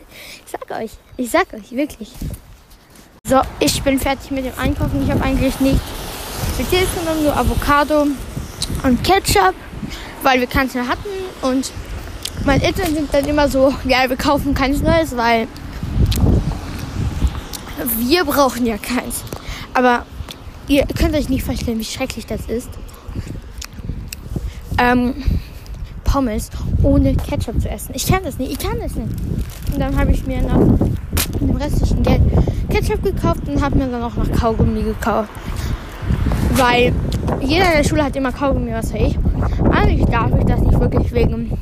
sag 0.47 0.71
euch, 0.71 0.90
ich 1.16 1.30
sag 1.30 1.52
euch, 1.54 1.71
wirklich. 1.73 2.12
So, 3.26 3.40
ich 3.61 3.82
bin 3.82 3.99
fertig 3.99 4.30
mit 4.30 4.44
dem 4.44 4.59
Einkaufen. 4.59 5.02
Ich 5.02 5.11
habe 5.11 5.23
eigentlich 5.23 5.59
nicht 5.61 5.80
Spezielles 6.54 6.90
genommen, 6.94 7.23
nur 7.23 7.35
Avocado 7.35 8.06
und 8.82 9.04
Ketchup, 9.04 9.54
weil 10.23 10.40
wir 10.40 10.47
keins 10.47 10.75
mehr 10.75 10.87
hatten. 10.87 11.09
Und 11.40 11.73
meine 12.44 12.62
Eltern 12.62 12.94
sind 12.94 13.12
dann 13.12 13.25
immer 13.25 13.49
so, 13.49 13.75
ja, 13.84 14.08
wir 14.08 14.16
kaufen 14.16 14.54
keins 14.54 14.82
Neues, 14.82 15.16
weil 15.16 15.46
wir 17.99 18.25
brauchen 18.25 18.66
ja 18.66 18.76
keins. 18.78 19.22
Aber 19.75 20.04
Ihr 20.68 20.87
könnt 20.87 21.14
euch 21.14 21.28
nicht 21.28 21.44
vorstellen, 21.44 21.78
wie 21.78 21.84
schrecklich 21.84 22.25
das 22.25 22.46
ist. 22.46 22.70
Ähm, 24.78 25.14
Pommes 26.04 26.50
ohne 26.82 27.14
Ketchup 27.14 27.61
zu 27.61 27.68
essen. 27.68 27.92
Ich 27.94 28.06
kann 28.06 28.22
das 28.25 28.38
nicht, 28.38 28.52
ich 28.52 28.58
kann 28.58 28.78
das 28.80 28.94
nicht. 28.94 29.11
Und 29.72 29.80
dann 29.80 29.99
habe 29.99 30.12
ich 30.12 30.26
mir 30.26 30.40
noch 30.40 30.58
mit 30.58 31.40
dem 31.40 31.56
restlichen 31.56 32.02
Geld 32.02 32.22
Ketchup 32.70 33.02
gekauft 33.02 33.40
und 33.49 33.61
habe 33.61 33.76
mir 33.76 33.88
dann 33.88 34.02
auch 34.02 34.14
noch 34.14 34.30
Kaugummi 34.32 34.82
gekauft. 34.82 35.30
Weil 36.54 36.92
jeder 37.40 37.66
in 37.66 37.78
der 37.78 37.84
Schule 37.84 38.04
hat 38.04 38.14
immer 38.14 38.32
Kaugummi, 38.32 38.72
was 38.72 38.94
weiß 38.94 39.00
ich. 39.00 39.18
Eigentlich 39.70 40.06
darf 40.06 40.30
ich 40.38 40.44
das 40.44 40.61
nicht 40.61 40.78
wirklich 40.78 41.12
wegen 41.12 41.58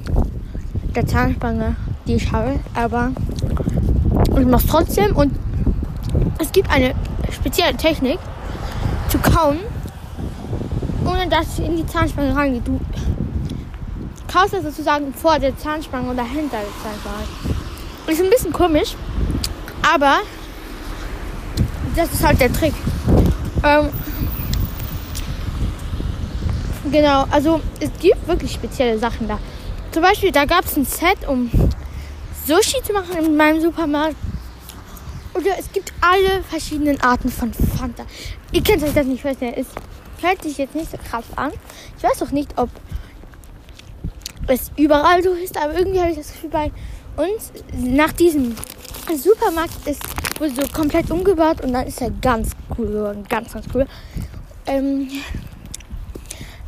der 0.94 1.06
Zahnspange, 1.06 1.76
die 2.06 2.14
ich 2.14 2.32
habe. 2.32 2.58
Aber 2.74 3.12
ich 4.38 4.46
mache 4.46 4.64
es 4.64 4.70
trotzdem 4.70 5.16
und 5.16 5.32
es 6.38 6.52
gibt 6.52 6.70
eine 6.70 6.94
spezielle 7.30 7.76
Technik, 7.76 8.18
zu 9.08 9.18
kauen, 9.18 9.58
ohne 11.04 11.28
dass 11.28 11.48
es 11.48 11.58
in 11.58 11.76
die 11.76 11.86
Zahnspange 11.86 12.34
reingeht. 12.34 12.66
Du 12.66 12.80
kaust 14.32 14.52
das 14.52 14.62
sozusagen 14.62 15.12
vor 15.12 15.38
der 15.38 15.56
Zahnspange 15.58 16.10
oder 16.10 16.22
hinter 16.22 16.58
der 16.58 16.82
Zahnspange. 16.82 17.24
Und 18.06 18.12
ist 18.12 18.22
ein 18.22 18.30
bisschen 18.30 18.52
komisch, 18.52 18.94
aber 19.82 20.18
das 21.96 22.12
ist 22.12 22.24
halt 22.24 22.40
der 22.40 22.52
Trick. 22.52 22.74
Ähm, 23.64 23.88
genau, 26.90 27.24
also 27.30 27.60
es 27.80 27.90
gibt 28.00 28.26
wirklich 28.28 28.52
spezielle 28.52 28.98
Sachen 28.98 29.26
da. 29.26 29.38
Zum 29.92 30.02
Beispiel, 30.02 30.32
da 30.32 30.44
gab 30.44 30.64
es 30.64 30.76
ein 30.76 30.84
Set, 30.84 31.26
um 31.26 31.50
Sushi 32.46 32.82
zu 32.82 32.92
machen 32.92 33.16
in 33.18 33.36
meinem 33.36 33.60
Supermarkt. 33.60 34.16
Oder 35.34 35.58
es 35.58 35.70
gibt 35.72 35.92
alle 36.00 36.42
verschiedenen 36.42 37.00
Arten 37.00 37.28
von 37.28 37.52
Fanta. 37.52 38.04
Ihr 38.52 38.62
könnt 38.62 38.82
euch 38.82 38.94
das 38.94 39.06
nicht 39.06 39.22
vorstellen. 39.22 39.54
Es 39.56 39.66
hört 40.22 40.42
sich 40.42 40.58
jetzt 40.58 40.74
nicht 40.74 40.90
so 40.90 40.98
krass 40.98 41.24
an. 41.36 41.52
Ich 41.96 42.02
weiß 42.02 42.22
auch 42.22 42.30
nicht, 42.30 42.52
ob 42.56 42.68
es 44.46 44.72
überall 44.76 45.22
so 45.22 45.32
ist, 45.32 45.56
aber 45.56 45.78
irgendwie 45.78 46.00
habe 46.00 46.10
ich 46.10 46.16
das 46.18 46.32
Gefühl 46.32 46.50
bei 46.50 46.72
uns 47.16 47.52
nach 47.72 48.12
diesem 48.12 48.56
Supermarkt 49.16 49.86
ist 49.86 50.02
wurde 50.40 50.54
so 50.54 50.62
komplett 50.72 51.10
umgebaut 51.10 51.60
und 51.62 51.72
dann 51.72 51.86
ist 51.86 52.00
er 52.00 52.10
ganz 52.10 52.52
cool 52.76 52.88
geworden. 52.88 53.24
Ganz, 53.28 53.52
ganz 53.52 53.66
cool. 53.74 53.86
Ähm, 54.66 55.08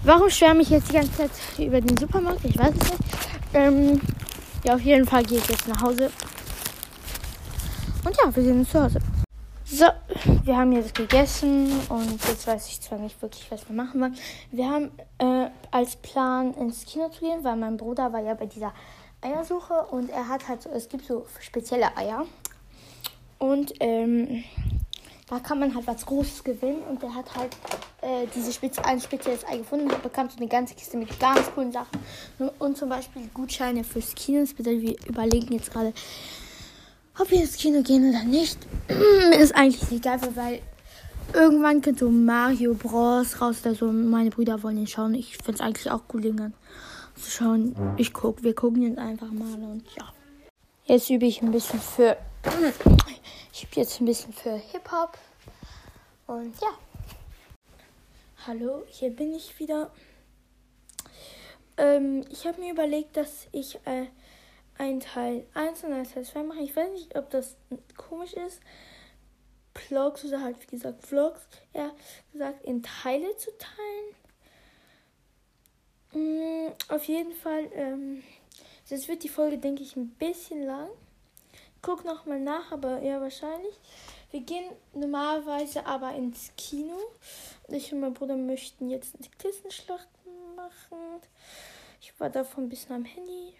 warum 0.05 0.31
schwärme 0.31 0.63
ich 0.63 0.71
jetzt 0.71 0.89
die 0.89 0.95
ganze 0.95 1.13
Zeit 1.13 1.31
über 1.59 1.81
den 1.81 1.97
Supermarkt? 1.97 2.45
Ich 2.45 2.59
weiß 2.59 2.75
es 2.75 2.91
nicht. 2.91 3.03
Ähm, 3.55 4.01
ja, 4.65 4.75
auf 4.75 4.81
jeden 4.81 5.07
Fall 5.07 5.23
gehe 5.25 5.39
ich 5.39 5.49
jetzt 5.49 5.69
nach 5.69 5.81
Hause. 5.83 6.11
Und 8.05 8.17
ja, 8.17 8.35
wir 8.35 8.43
sehen 8.43 8.61
uns 8.61 8.71
zu 8.71 8.83
Hause. 8.83 8.99
So, 9.65 9.87
wir 10.45 10.57
haben 10.57 10.73
jetzt 10.73 10.95
gegessen 10.95 11.73
und 11.89 12.23
jetzt 12.29 12.47
weiß 12.47 12.69
ich 12.69 12.81
zwar 12.81 12.99
nicht 12.99 13.21
wirklich, 13.23 13.51
was 13.51 13.67
wir 13.69 13.75
machen 13.75 14.01
wollen. 14.01 14.17
Wir 14.51 14.69
haben 14.69 14.91
äh, 15.19 15.49
als 15.71 15.97
Plan 15.97 16.53
ins 16.55 16.85
Kino 16.85 17.09
zu 17.09 17.21
gehen, 17.21 17.43
weil 17.43 17.57
mein 17.57 17.79
Bruder 17.79 18.13
war 18.13 18.21
ja 18.21 18.35
bei 18.35 18.47
dieser 18.47 18.75
Eiersuche 19.23 19.75
und 19.91 20.11
er 20.11 20.29
hat 20.29 20.47
halt 20.49 20.63
so, 20.63 20.71
es 20.71 20.89
gibt 20.89 21.07
so 21.07 21.27
spezielle 21.41 21.97
Eier 21.97 22.27
und 23.39 23.73
ähm, 23.81 24.45
da 25.33 25.39
kann 25.39 25.59
man 25.59 25.75
halt 25.75 25.87
was 25.87 26.05
Großes 26.05 26.45
gewinnen 26.45 26.83
und 26.91 27.03
der 27.03 27.15
hat 27.15 27.35
halt 27.35 27.57
äh, 28.03 28.27
diese 28.37 28.53
Spezi 28.53 28.83
ein 28.83 29.01
spezielles 29.01 29.47
Ei 29.49 29.57
gefunden 29.57 29.91
und 29.91 30.03
bekommt 30.03 30.31
so 30.31 30.37
eine 30.37 30.47
ganze 30.47 30.75
Kiste 30.75 30.99
mit 30.99 31.19
ganz 31.19 31.51
coolen 31.55 31.73
Sachen 31.73 32.01
und 32.59 32.77
zum 32.77 32.91
Beispiel 32.91 33.23
Gutscheine 33.33 33.83
fürs 33.83 34.15
Kino. 34.15 34.41
Das 34.41 34.53
bedeutet, 34.53 34.83
wir 34.83 34.97
überlegen 35.09 35.55
jetzt 35.55 35.73
gerade, 35.73 35.95
ob 37.19 37.31
wir 37.31 37.41
ins 37.41 37.57
Kino 37.57 37.81
gehen 37.81 38.11
oder 38.11 38.25
nicht, 38.25 38.59
ist 39.41 39.57
eigentlich 39.57 39.91
egal, 39.91 40.21
weil 40.35 40.61
irgendwann 41.33 41.81
kommt 41.81 42.01
so 42.01 42.11
Mario 42.11 42.75
Bros. 42.75 43.41
raus 43.41 43.62
oder 43.65 43.75
so. 43.75 43.91
Meine 43.91 44.29
Brüder 44.29 44.62
wollen 44.62 44.77
ihn 44.77 44.87
schauen. 44.87 45.15
Ich 45.15 45.39
finde 45.39 45.55
es 45.55 45.61
eigentlich 45.62 45.91
auch 45.91 46.03
cool, 46.12 46.21
den 46.21 46.53
zu 47.17 47.31
schauen. 47.31 47.75
Ich 47.97 48.12
gucke, 48.12 48.43
wir 48.43 48.55
gucken 48.55 48.83
jetzt 48.83 48.99
einfach 48.99 49.31
mal 49.31 49.55
und 49.55 49.85
ja. 49.97 50.05
Jetzt 50.85 51.09
übe 51.09 51.25
ich 51.25 51.41
ein 51.41 51.53
bisschen 51.53 51.81
für. 51.81 52.19
Ich 53.53 53.63
übe 53.65 53.77
jetzt 53.77 54.01
ein 54.01 54.07
bisschen 54.07 54.33
für 54.33 54.57
Hip-Hop. 54.57 55.17
Und 56.27 56.61
ja. 56.61 56.77
Hallo, 58.47 58.83
hier 58.89 59.11
bin 59.11 59.33
ich 59.33 59.57
wieder. 59.61 59.93
Ähm, 61.77 62.25
ich 62.31 62.45
habe 62.45 62.61
mir 62.61 62.73
überlegt, 62.73 63.17
dass 63.17 63.47
ich 63.53 63.79
äh, 63.85 64.07
ein 64.77 64.99
Teil 64.99 65.47
1 65.55 65.85
und 65.85 65.93
ein 65.93 66.05
Teil 66.05 66.25
2 66.25 66.43
machen. 66.43 66.63
Ich 66.63 66.75
weiß 66.75 66.91
nicht, 66.91 67.17
ob 67.17 67.31
das 67.31 67.57
komisch 67.97 68.33
ist. 68.33 68.61
Vlogs 69.75 70.25
oder 70.25 70.41
halt, 70.43 70.61
wie 70.61 70.67
gesagt, 70.67 71.07
Vlogs, 71.07 71.43
ja, 71.73 71.93
gesagt, 72.33 72.65
in 72.65 72.83
Teile 72.83 73.37
zu 73.37 73.51
teilen. 76.13 76.69
Mm, 76.69 76.73
auf 76.89 77.05
jeden 77.05 77.33
Fall, 77.33 77.71
ähm, 77.75 78.25
jetzt 78.89 79.07
wird 79.07 79.23
die 79.23 79.29
Folge, 79.29 79.59
denke 79.59 79.83
ich, 79.83 79.95
ein 79.97 80.11
bisschen 80.11 80.67
lang. 80.67 80.89
Guck 81.83 82.05
nochmal 82.05 82.39
nach, 82.39 82.71
aber 82.71 83.03
ja, 83.03 83.21
wahrscheinlich. 83.21 83.75
Wir 84.31 84.41
gehen 84.41 84.71
normalerweise 84.95 85.85
aber 85.85 86.15
ins 86.15 86.53
Kino. 86.57 86.97
Ich 87.69 87.93
und 87.93 88.01
mein 88.01 88.15
Bruder 88.15 88.37
möchten 88.37 88.89
jetzt 88.89 89.17
eine 89.17 89.29
Kissenschlacht 89.37 90.09
machen. 90.55 91.21
Ich 92.01 92.19
war 92.21 92.31
davon 92.31 92.65
ein 92.65 92.69
bisschen 92.69 92.95
am 92.95 93.05
Handy 93.05 93.55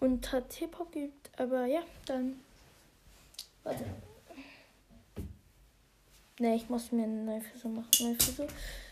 und 0.00 0.32
hat 0.32 0.52
Hip-Hop 0.54 0.90
geübt. 0.90 1.30
Aber 1.38 1.64
ja, 1.66 1.82
dann. 2.06 2.40
Warte. 3.62 3.84
Ne, 6.40 6.56
ich 6.56 6.68
muss 6.68 6.90
mir 6.90 7.04
eine 7.04 7.22
neue 7.24 7.40
Frisur 7.40 7.70
machen. 7.70 7.90
Meine 8.00 8.16
Frisur 8.16 8.46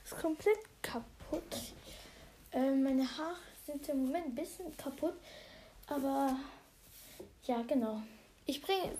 ist 0.04 0.18
komplett 0.18 0.58
kaputt. 0.82 1.74
Äh, 2.52 2.70
meine 2.70 3.04
Haare 3.04 3.36
sind 3.66 3.88
im 3.88 4.06
Moment 4.06 4.26
ein 4.26 4.34
bisschen 4.34 4.76
kaputt. 4.76 5.14
Aber 5.86 6.36
ja, 7.48 7.62
genau. 7.66 8.02
Ich 8.46 8.62
bringe. 8.62 8.92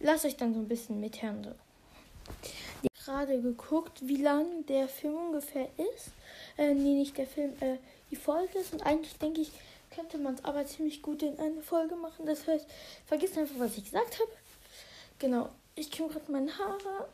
Lass 0.00 0.24
euch 0.24 0.36
dann 0.36 0.52
so 0.52 0.60
ein 0.60 0.68
bisschen 0.68 1.00
mithören. 1.00 1.42
So. 1.42 1.50
Ich 2.82 3.08
habe 3.08 3.26
gerade 3.26 3.40
geguckt, 3.40 4.00
wie 4.02 4.20
lang 4.22 4.66
der 4.66 4.88
Film 4.88 5.14
ungefähr 5.14 5.68
ist. 5.94 6.10
Äh, 6.56 6.74
nee, 6.74 6.94
nicht 6.94 7.16
der 7.16 7.26
Film, 7.26 7.52
äh, 7.60 7.78
die 8.10 8.16
Folge 8.16 8.58
ist. 8.58 8.72
Und 8.72 8.82
eigentlich 8.82 9.16
denke 9.18 9.40
ich, 9.40 9.50
könnte 9.90 10.18
man 10.18 10.34
es 10.34 10.44
aber 10.44 10.66
ziemlich 10.66 11.00
gut 11.00 11.22
in 11.22 11.38
eine 11.38 11.62
Folge 11.62 11.96
machen. 11.96 12.26
Das 12.26 12.46
heißt, 12.46 12.66
vergiss 13.06 13.38
einfach, 13.38 13.58
was 13.58 13.78
ich 13.78 13.84
gesagt 13.84 14.18
habe. 14.18 14.30
Genau. 15.18 15.48
Ich 15.74 15.90
kriege 15.90 16.08
gerade 16.08 16.30
meine 16.30 16.56
Haare. 16.58 17.08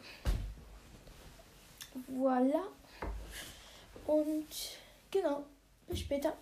Voila. 2.09 2.65
Und 4.07 4.49
genau. 5.11 5.45
Bis 5.87 6.01
später. 6.01 6.35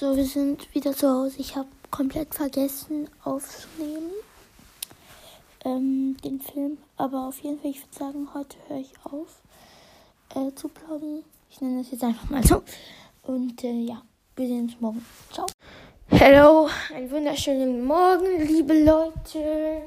So, 0.00 0.16
wir 0.16 0.24
sind 0.24 0.74
wieder 0.74 0.96
zu 0.96 1.10
Hause. 1.10 1.34
Ich 1.40 1.56
habe 1.56 1.68
komplett 1.90 2.34
vergessen 2.34 3.06
aufzunehmen 3.22 4.12
ähm, 5.62 6.16
den 6.24 6.40
Film. 6.40 6.78
Aber 6.96 7.28
auf 7.28 7.38
jeden 7.40 7.60
Fall, 7.60 7.72
ich 7.72 7.82
würde 7.82 7.98
sagen, 7.98 8.28
heute 8.32 8.56
höre 8.66 8.78
ich 8.78 8.94
auf 9.04 9.42
äh, 10.34 10.54
zu 10.54 10.68
plaudern. 10.68 11.22
Ich 11.50 11.60
nenne 11.60 11.82
das 11.82 11.92
jetzt 11.92 12.02
einfach 12.02 12.30
mal 12.30 12.42
so. 12.42 12.62
Und 13.24 13.62
äh, 13.62 13.72
ja, 13.72 14.00
wir 14.36 14.46
sehen 14.46 14.62
uns 14.62 14.80
morgen. 14.80 15.04
Ciao. 15.34 15.44
Hallo, 16.18 16.70
einen 16.94 17.10
wunderschönen 17.10 17.84
Morgen, 17.84 18.40
liebe 18.46 18.82
Leute. 18.82 19.82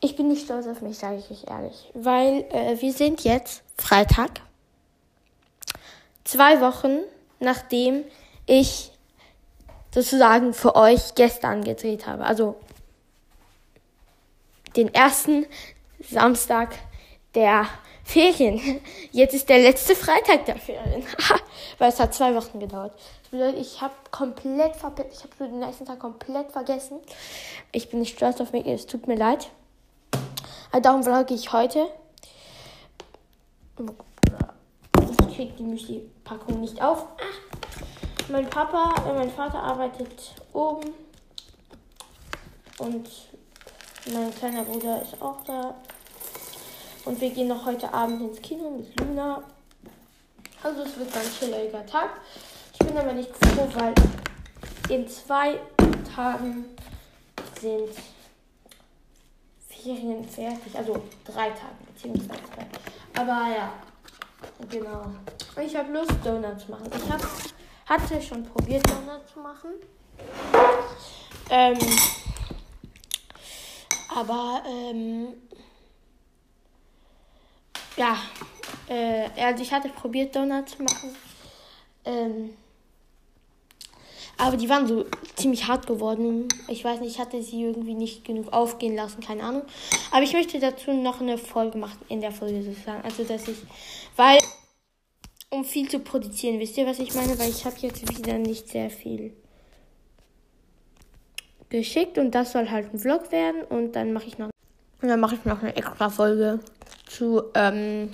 Ich 0.00 0.16
bin 0.16 0.26
nicht 0.26 0.46
stolz 0.46 0.66
auf 0.66 0.80
mich, 0.80 0.98
sage 0.98 1.18
ich 1.18 1.30
euch 1.30 1.48
ehrlich. 1.48 1.88
Weil 1.94 2.46
äh, 2.50 2.76
wir 2.80 2.92
sind 2.92 3.22
jetzt 3.22 3.62
Freitag. 3.78 4.40
Zwei 6.24 6.60
Wochen 6.60 6.98
nachdem 7.38 8.04
ich 8.46 8.92
sozusagen 9.94 10.54
für 10.54 10.74
euch 10.74 11.14
gestern 11.14 11.62
gedreht 11.64 12.06
habe. 12.06 12.24
Also 12.24 12.56
den 14.76 14.92
ersten 14.92 15.46
Samstag 16.00 16.70
der 17.34 17.66
Ferien. 18.04 18.60
Jetzt 19.12 19.34
ist 19.34 19.48
der 19.48 19.58
letzte 19.58 19.94
Freitag 19.94 20.46
der 20.46 20.56
Ferien. 20.56 21.04
Weil 21.78 21.88
es 21.88 22.00
hat 22.00 22.14
zwei 22.14 22.34
Wochen 22.34 22.58
gedauert. 22.58 22.92
Ich 23.56 23.80
habe 23.80 23.94
komplett. 24.10 24.76
Ich 24.76 24.82
habe 24.82 25.48
den 25.48 25.60
nächsten 25.60 25.86
Tag 25.86 26.00
komplett 26.00 26.50
vergessen. 26.52 26.98
Ich 27.70 27.88
bin 27.88 28.00
nicht 28.00 28.16
stolz 28.16 28.40
auf 28.40 28.52
mich. 28.52 28.66
Es 28.66 28.86
tut 28.86 29.06
mir 29.06 29.16
leid. 29.16 29.48
Aber 30.70 30.80
darum 30.80 31.02
vlogge 31.02 31.34
ich 31.34 31.52
heute. 31.52 31.88
Ich 33.78 35.36
kriege 35.36 35.52
die 35.58 35.62
Müsli-Packung 35.62 36.60
nicht 36.60 36.82
auf. 36.82 37.06
Mein 38.32 38.48
Papa, 38.48 38.94
äh, 39.06 39.12
mein 39.12 39.30
Vater 39.30 39.62
arbeitet 39.62 40.34
oben. 40.54 40.94
Und 42.78 43.10
mein 44.10 44.34
kleiner 44.34 44.64
Bruder 44.64 45.02
ist 45.02 45.20
auch 45.20 45.44
da. 45.44 45.74
Und 47.04 47.20
wir 47.20 47.28
gehen 47.28 47.48
noch 47.48 47.66
heute 47.66 47.92
Abend 47.92 48.22
ins 48.22 48.40
Kino 48.40 48.70
mit 48.70 48.98
Luna. 48.98 49.42
Also 50.62 50.80
es 50.80 50.98
wird 50.98 51.14
ein 51.14 51.30
chilliger 51.38 51.84
Tag. 51.84 52.08
Ich 52.72 52.78
bin 52.78 52.96
aber 52.96 53.12
nicht 53.12 53.28
froh, 53.36 53.68
weil 53.74 53.94
in 54.88 55.06
zwei 55.06 55.60
Tagen 56.14 56.64
sind 57.60 57.90
Ferien 59.68 60.24
fertig. 60.24 60.74
Also 60.74 61.02
drei 61.26 61.50
Tage, 61.50 61.76
beziehungsweise 61.86 62.40
zwei. 62.54 63.20
Aber 63.20 63.54
ja, 63.54 63.72
genau. 64.70 65.04
Ich 65.62 65.76
habe 65.76 65.92
Lust, 65.92 66.12
Donuts 66.24 66.64
zu 66.64 66.70
machen. 66.70 66.90
Ich 66.96 67.12
hab, 67.12 67.20
hatte 67.86 68.20
schon 68.22 68.44
probiert, 68.44 68.82
Donuts 68.88 69.32
zu 69.32 69.40
machen. 69.40 69.70
Ähm, 71.50 71.78
aber 74.14 74.62
ähm, 74.66 75.28
ja, 77.96 78.16
äh, 78.88 79.28
also 79.42 79.62
ich 79.62 79.72
hatte 79.72 79.88
probiert 79.88 80.34
Donuts 80.34 80.76
zu 80.76 80.82
machen. 80.82 81.16
Ähm, 82.04 82.50
aber 84.38 84.56
die 84.56 84.68
waren 84.68 84.86
so 84.88 85.04
ziemlich 85.36 85.68
hart 85.68 85.86
geworden. 85.86 86.48
Ich 86.66 86.84
weiß 86.84 87.00
nicht, 87.00 87.12
ich 87.14 87.20
hatte 87.20 87.40
sie 87.42 87.62
irgendwie 87.62 87.94
nicht 87.94 88.24
genug 88.24 88.52
aufgehen 88.52 88.96
lassen, 88.96 89.20
keine 89.20 89.44
Ahnung. 89.44 89.62
Aber 90.10 90.22
ich 90.22 90.32
möchte 90.32 90.58
dazu 90.58 90.92
noch 90.92 91.20
eine 91.20 91.38
Folge 91.38 91.78
machen, 91.78 91.98
in 92.08 92.20
der 92.20 92.32
Folge 92.32 92.62
sozusagen. 92.62 93.04
Also, 93.04 93.22
dass 93.24 93.46
ich, 93.46 93.58
weil, 94.16 94.38
um 95.52 95.64
viel 95.66 95.88
zu 95.88 95.98
produzieren, 95.98 96.58
wisst 96.58 96.78
ihr, 96.78 96.86
was 96.86 96.98
ich 96.98 97.14
meine? 97.14 97.38
Weil 97.38 97.50
ich 97.50 97.64
habe 97.66 97.76
jetzt 97.80 98.08
wieder 98.18 98.38
nicht 98.38 98.68
sehr 98.68 98.88
viel 98.88 99.36
geschickt 101.68 102.16
und 102.16 102.34
das 102.34 102.52
soll 102.52 102.70
halt 102.70 102.92
ein 102.92 102.98
Vlog 102.98 103.30
werden 103.32 103.62
und 103.64 103.92
dann 103.92 104.12
mache 104.12 104.26
ich 104.26 104.38
noch 104.38 104.50
und 105.02 105.08
dann 105.08 105.20
mache 105.20 105.34
ich 105.34 105.44
noch 105.44 105.60
eine 105.62 105.76
extra 105.76 106.08
Folge 106.08 106.60
zu 107.06 107.42
ähm, 107.54 108.10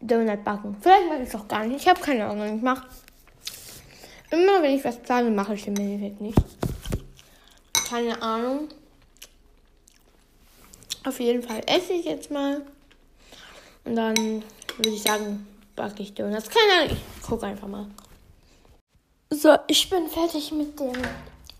Donut 0.00 0.42
backen. 0.42 0.76
Vielleicht 0.80 1.08
mache 1.08 1.22
ich 1.22 1.28
es 1.28 1.34
auch 1.34 1.46
gar 1.46 1.64
nicht. 1.64 1.82
Ich 1.82 1.88
habe 1.88 2.00
keine 2.00 2.24
Ahnung. 2.26 2.56
Ich 2.56 2.62
mache 2.62 2.86
immer, 4.30 4.62
wenn 4.62 4.74
ich 4.74 4.84
was 4.84 4.96
plane, 4.98 5.30
mache 5.30 5.54
ich 5.54 5.66
im 5.68 5.76
Endeffekt 5.76 6.20
nicht. 6.20 6.38
Keine 7.88 8.20
Ahnung. 8.20 8.68
Auf 11.04 11.20
jeden 11.20 11.42
Fall 11.42 11.62
esse 11.66 11.92
ich 11.92 12.06
jetzt 12.06 12.30
mal. 12.30 12.62
Und 13.84 13.94
dann 13.94 14.42
würde 14.76 14.90
ich 14.90 15.02
sagen, 15.02 15.46
backe 15.74 16.02
ich 16.02 16.14
Donuts. 16.14 16.48
Keine 16.48 16.84
Ahnung. 16.84 16.96
Ich 17.16 17.22
gucke 17.22 17.46
einfach 17.46 17.68
mal. 17.68 17.86
So, 19.30 19.56
ich 19.66 19.90
bin 19.90 20.08
fertig 20.08 20.52
mit 20.52 20.78
dem 20.78 20.92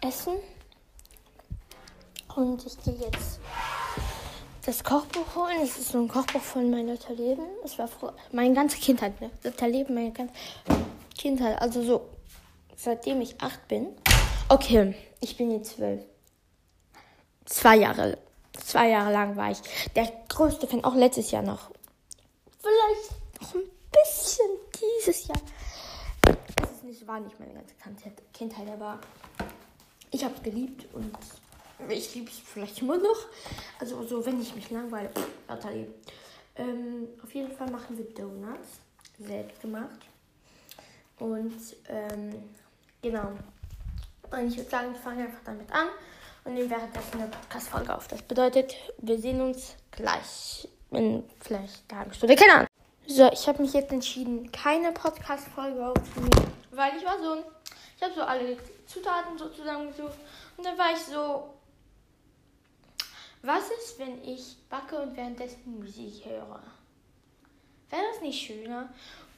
Essen. 0.00 0.35
Und 2.35 2.64
ich 2.66 2.83
gehe 2.85 2.94
jetzt 2.94 3.40
das 4.64 4.85
Kochbuch 4.85 5.35
holen. 5.35 5.57
Das 5.61 5.79
ist 5.79 5.92
so 5.92 5.98
ein 5.98 6.09
Kochbuch 6.09 6.40
von 6.40 6.70
meiner 6.70 6.96
Leben. 7.16 7.42
Das 7.62 7.79
war 7.79 7.88
früher, 7.88 8.14
meine 8.33 8.55
ganze 8.55 8.79
Kindheit, 8.79 9.20
ne? 9.20 9.31
Leben, 9.68 9.94
meine 9.94 10.12
ganze 10.12 10.35
Kindheit. 11.16 11.61
Also 11.61 11.83
so, 11.83 12.02
seitdem 12.76 13.20
ich 13.20 13.40
acht 13.40 13.66
bin. 13.68 13.88
Okay, 14.48 14.94
ich 15.20 15.37
bin 15.37 15.50
jetzt 15.50 15.76
zwölf. 15.76 16.02
Zwei 17.46 17.76
Jahre, 17.76 18.18
zwei 18.52 18.90
Jahre 18.90 19.12
lang 19.12 19.37
war 19.37 19.50
ich 19.50 19.59
der 19.94 20.12
größte 20.29 20.66
Fan, 20.66 20.85
auch 20.85 20.94
letztes 20.94 21.31
Jahr 21.31 21.42
noch. 21.42 21.70
Vielleicht 22.66 23.40
noch 23.40 23.55
ein 23.55 23.70
bisschen 23.92 24.50
dieses 25.05 25.29
Jahr 25.29 25.40
nicht, 26.87 27.07
war 27.07 27.20
nicht 27.20 27.38
meine 27.38 27.52
ganze 27.83 28.12
Kindheit, 28.33 28.68
aber 28.68 29.00
ich 30.11 30.24
habe 30.24 30.35
es 30.37 30.42
geliebt 30.42 30.87
und 30.94 31.16
ich 31.88 32.14
liebe 32.14 32.31
es 32.31 32.38
vielleicht 32.38 32.81
immer 32.81 32.96
noch. 32.96 33.26
Also 33.79 34.02
so, 34.05 34.24
wenn 34.24 34.40
ich 34.40 34.55
mich 34.55 34.70
langweile, 34.70 35.11
Natalie. 35.48 35.88
Ähm, 36.57 37.09
auf 37.22 37.35
jeden 37.35 37.52
Fall 37.52 37.70
machen 37.70 37.98
wir 37.98 38.07
Donuts, 38.14 38.81
selbst 39.18 39.61
gemacht. 39.61 40.00
Und 41.18 41.55
ähm, 41.88 42.50
genau. 43.02 43.33
Und 44.31 44.48
ich 44.48 44.57
würde 44.57 44.70
sagen, 44.70 44.92
ich 44.94 45.00
fange 45.00 45.24
einfach 45.24 45.42
damit 45.44 45.70
an 45.70 45.88
und 46.44 46.55
nehmen 46.55 46.70
währenddessen 46.70 47.20
eine 47.20 47.29
Podcast-Folge 47.29 47.94
auf. 47.94 48.09
Das 48.09 48.22
bedeutet, 48.22 48.74
wir 48.98 49.18
sehen 49.18 49.40
uns 49.40 49.74
gleich 49.90 50.68
in 50.96 51.24
vielleicht 51.40 51.85
eine 51.90 52.00
halbe 52.00 52.14
Stunde. 52.14 52.37
Keine 52.37 52.52
Ahnung. 52.52 52.68
So, 53.06 53.30
ich 53.32 53.46
habe 53.46 53.62
mich 53.62 53.72
jetzt 53.72 53.92
entschieden, 53.92 54.50
keine 54.50 54.90
Podcast-Folge 54.92 55.87
aufzunehmen, 55.87 56.52
weil 56.72 56.96
ich 56.96 57.04
war 57.04 57.18
so, 57.18 57.37
ich 57.96 58.02
habe 58.02 58.14
so 58.14 58.22
alle 58.22 58.56
Zutaten 58.87 59.38
so 59.38 59.48
zusammengesucht 59.48 60.18
und 60.56 60.66
dann 60.66 60.76
war 60.76 60.92
ich 60.92 60.98
so, 60.98 61.54
was 63.42 63.70
ist, 63.78 63.98
wenn 63.98 64.24
ich 64.24 64.56
backe 64.68 65.00
und 65.00 65.16
währenddessen 65.16 65.78
Musik 65.78 66.24
höre? 66.24 66.61
Wäre 67.90 68.02
das 68.12 68.20
nicht 68.20 68.44
schöner? 68.44 68.88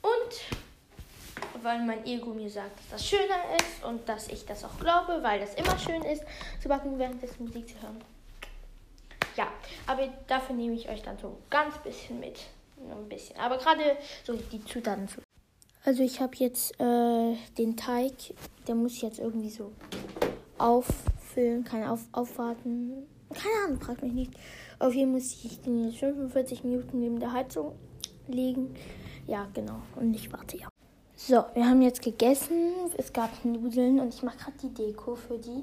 Und 0.00 1.62
weil 1.62 1.84
mein 1.84 2.06
Ego 2.06 2.32
mir 2.32 2.50
sagt, 2.50 2.78
dass 2.78 2.88
das 2.90 3.06
schöner 3.06 3.42
ist 3.58 3.84
und 3.84 4.08
dass 4.08 4.28
ich 4.28 4.46
das 4.46 4.64
auch 4.64 4.78
glaube, 4.80 5.22
weil 5.22 5.40
das 5.40 5.54
immer 5.54 5.78
schön 5.78 6.02
ist, 6.02 6.22
zu 6.62 6.68
backen 6.68 6.94
und 6.94 6.98
währenddessen 6.98 7.44
Musik 7.44 7.68
zu 7.68 7.82
hören. 7.82 8.00
Ja, 9.38 9.46
aber 9.86 10.08
dafür 10.26 10.56
nehme 10.56 10.74
ich 10.74 10.88
euch 10.88 11.00
dann 11.02 11.16
so 11.16 11.38
ganz 11.48 11.78
bisschen 11.78 12.18
mit. 12.18 12.40
Ein 12.90 13.08
bisschen. 13.08 13.36
Aber 13.38 13.56
gerade 13.56 13.96
so 14.24 14.34
die 14.34 14.64
Zutaten. 14.64 15.08
Also 15.84 16.02
ich 16.02 16.20
habe 16.20 16.32
jetzt 16.38 16.72
äh, 16.80 17.36
den 17.56 17.76
Teig, 17.76 18.14
der 18.66 18.74
muss 18.74 19.00
jetzt 19.00 19.20
irgendwie 19.20 19.50
so 19.50 19.70
auffüllen, 20.58 21.62
kann 21.62 21.84
auf, 21.84 22.00
aufwarten. 22.10 23.06
Keine 23.32 23.64
Ahnung, 23.64 23.80
fragt 23.80 24.02
mich 24.02 24.12
nicht. 24.12 24.32
Auf 24.80 24.92
jeden 24.92 25.12
Fall 25.12 25.20
muss 25.20 25.44
ich 25.44 25.60
den 25.60 25.88
jetzt 25.88 25.98
45 25.98 26.64
Minuten 26.64 26.98
neben 26.98 27.20
der 27.20 27.32
Heizung 27.32 27.76
legen. 28.26 28.74
Ja, 29.28 29.46
genau. 29.54 29.82
Und 29.94 30.14
ich 30.14 30.32
warte 30.32 30.56
ja. 30.56 30.66
So, 31.14 31.44
wir 31.54 31.64
haben 31.64 31.82
jetzt 31.82 32.02
gegessen. 32.02 32.72
Es 32.96 33.12
gab 33.12 33.44
Nudeln 33.44 34.00
und 34.00 34.12
ich 34.12 34.22
mache 34.24 34.38
gerade 34.38 34.58
die 34.64 34.74
Deko 34.74 35.14
für 35.14 35.38
die 35.38 35.62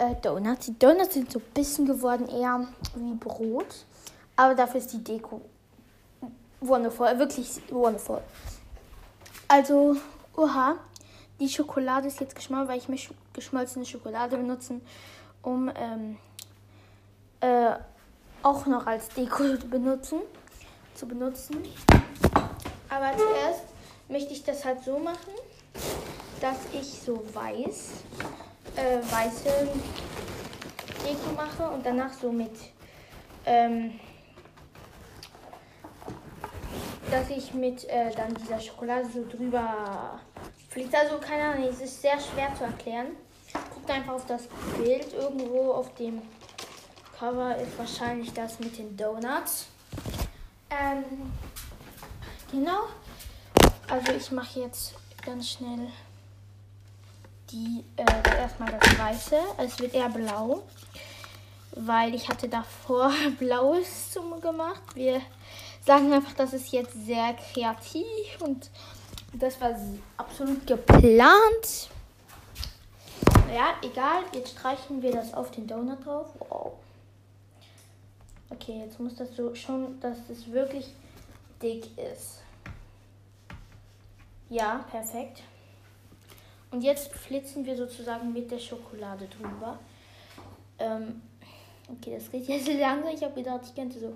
äh, 0.00 0.14
Donuts. 0.22 0.66
Die 0.66 0.78
Donuts 0.78 1.14
sind 1.14 1.30
so 1.30 1.38
ein 1.38 1.44
bisschen 1.54 1.86
geworden, 1.86 2.28
eher 2.28 2.66
wie 2.96 3.14
Brot. 3.14 3.86
Aber 4.36 4.54
dafür 4.54 4.80
ist 4.80 4.92
die 4.92 5.04
Deko 5.04 5.40
wonderful, 6.60 7.18
wirklich 7.18 7.60
wonderful. 7.70 8.20
Also, 9.48 9.96
oha, 10.36 10.76
die 11.38 11.48
Schokolade 11.48 12.08
ist 12.08 12.20
jetzt 12.20 12.34
geschmolzen, 12.34 12.68
weil 12.68 12.78
ich 12.78 12.88
möchte 12.88 13.14
geschmolzene 13.32 13.84
Schokolade 13.84 14.36
benutzen, 14.36 14.80
um 15.42 15.70
ähm, 15.74 16.16
äh, 17.40 17.72
auch 18.42 18.66
noch 18.66 18.86
als 18.86 19.08
Deko 19.08 19.44
benutzen, 19.68 20.20
zu 20.94 21.06
benutzen. 21.06 21.56
Aber 22.88 23.16
zuerst 23.16 23.64
möchte 24.08 24.32
ich 24.32 24.44
das 24.44 24.64
halt 24.64 24.82
so 24.84 24.98
machen, 24.98 25.32
dass 26.40 26.56
ich 26.72 27.00
so 27.02 27.22
weiß, 27.34 27.90
äh, 28.80 29.12
weiße 29.12 29.68
Deko 31.04 31.32
mache 31.36 31.70
und 31.70 31.84
danach 31.84 32.12
so 32.12 32.32
mit, 32.32 32.52
ähm, 33.44 33.98
dass 37.10 37.28
ich 37.30 37.52
mit 37.52 37.84
äh, 37.84 38.10
dann 38.14 38.34
dieser 38.34 38.60
Schokolade 38.60 39.06
so 39.12 39.26
drüber 39.28 40.20
fliegt. 40.68 40.94
Also 40.94 41.18
keine 41.18 41.52
Ahnung, 41.52 41.68
es 41.68 41.80
ist 41.80 42.00
sehr 42.00 42.18
schwer 42.18 42.54
zu 42.56 42.64
erklären. 42.64 43.08
Guckt 43.74 43.90
einfach 43.90 44.14
auf 44.14 44.26
das 44.26 44.48
Bild 44.76 45.12
irgendwo 45.12 45.72
auf 45.72 45.94
dem 45.94 46.22
Cover 47.18 47.54
ist 47.56 47.78
wahrscheinlich 47.78 48.32
das 48.32 48.58
mit 48.60 48.78
den 48.78 48.96
Donuts. 48.96 49.66
Ähm, 50.70 51.04
genau. 52.50 52.84
Also 53.88 54.12
ich 54.12 54.30
mache 54.30 54.60
jetzt 54.60 54.94
ganz 55.22 55.50
schnell 55.50 55.88
die 57.52 57.84
äh, 57.96 58.36
erstmal 58.36 58.72
das 58.78 58.98
Weiße. 58.98 59.36
Es 59.58 59.78
wird 59.78 59.94
eher 59.94 60.08
blau, 60.08 60.62
weil 61.72 62.14
ich 62.14 62.28
hatte 62.28 62.48
davor 62.48 63.12
blaues 63.38 64.18
gemacht. 64.40 64.82
Wir 64.94 65.20
sagen 65.84 66.12
einfach, 66.12 66.32
das 66.34 66.52
ist 66.52 66.72
jetzt 66.72 66.92
sehr 67.06 67.34
kreativ 67.52 68.06
und 68.40 68.70
das 69.32 69.60
war 69.60 69.74
absolut 70.16 70.66
geplant. 70.66 71.90
Ja, 73.54 73.74
egal. 73.82 74.22
Jetzt 74.32 74.52
streichen 74.52 75.02
wir 75.02 75.12
das 75.12 75.34
auf 75.34 75.50
den 75.50 75.66
Donut 75.66 76.04
drauf. 76.04 76.28
Wow. 76.38 76.72
Okay, 78.50 78.82
jetzt 78.84 78.98
muss 78.98 79.14
das 79.14 79.34
so 79.36 79.54
schon, 79.54 80.00
dass 80.00 80.18
es 80.28 80.50
wirklich 80.50 80.92
dick 81.62 81.86
ist. 81.98 82.42
Ja, 84.48 84.84
perfekt. 84.90 85.42
Und 86.70 86.82
jetzt 86.82 87.12
flitzen 87.12 87.64
wir 87.64 87.76
sozusagen 87.76 88.32
mit 88.32 88.50
der 88.50 88.58
Schokolade 88.58 89.26
drüber. 89.26 89.78
Ähm, 90.78 91.22
okay, 91.88 92.14
das 92.16 92.30
geht 92.30 92.46
jetzt 92.48 92.68
langsam. 92.80 93.12
Ich 93.12 93.22
habe 93.22 93.34
gedacht, 93.34 93.60
ich 93.64 93.74
könnte 93.74 93.98
so. 93.98 94.14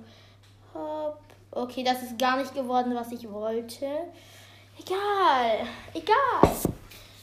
Hopp. 0.73 1.19
Okay, 1.51 1.85
das 1.85 2.03
ist 2.03 2.19
gar 2.19 2.37
nicht 2.37 2.55
geworden, 2.55 2.95
was 2.95 3.13
ich 3.13 3.31
wollte. 3.31 3.87
Egal. 4.79 5.67
Egal. 5.93 6.57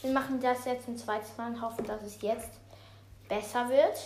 Wir 0.00 0.12
machen 0.12 0.40
das 0.40 0.64
jetzt 0.64 0.88
ein 0.88 0.96
zweites 0.96 1.36
Mal 1.36 1.52
und 1.52 1.60
hoffen, 1.60 1.84
dass 1.84 2.02
es 2.02 2.20
jetzt 2.22 2.50
besser 3.28 3.68
wird. 3.68 3.98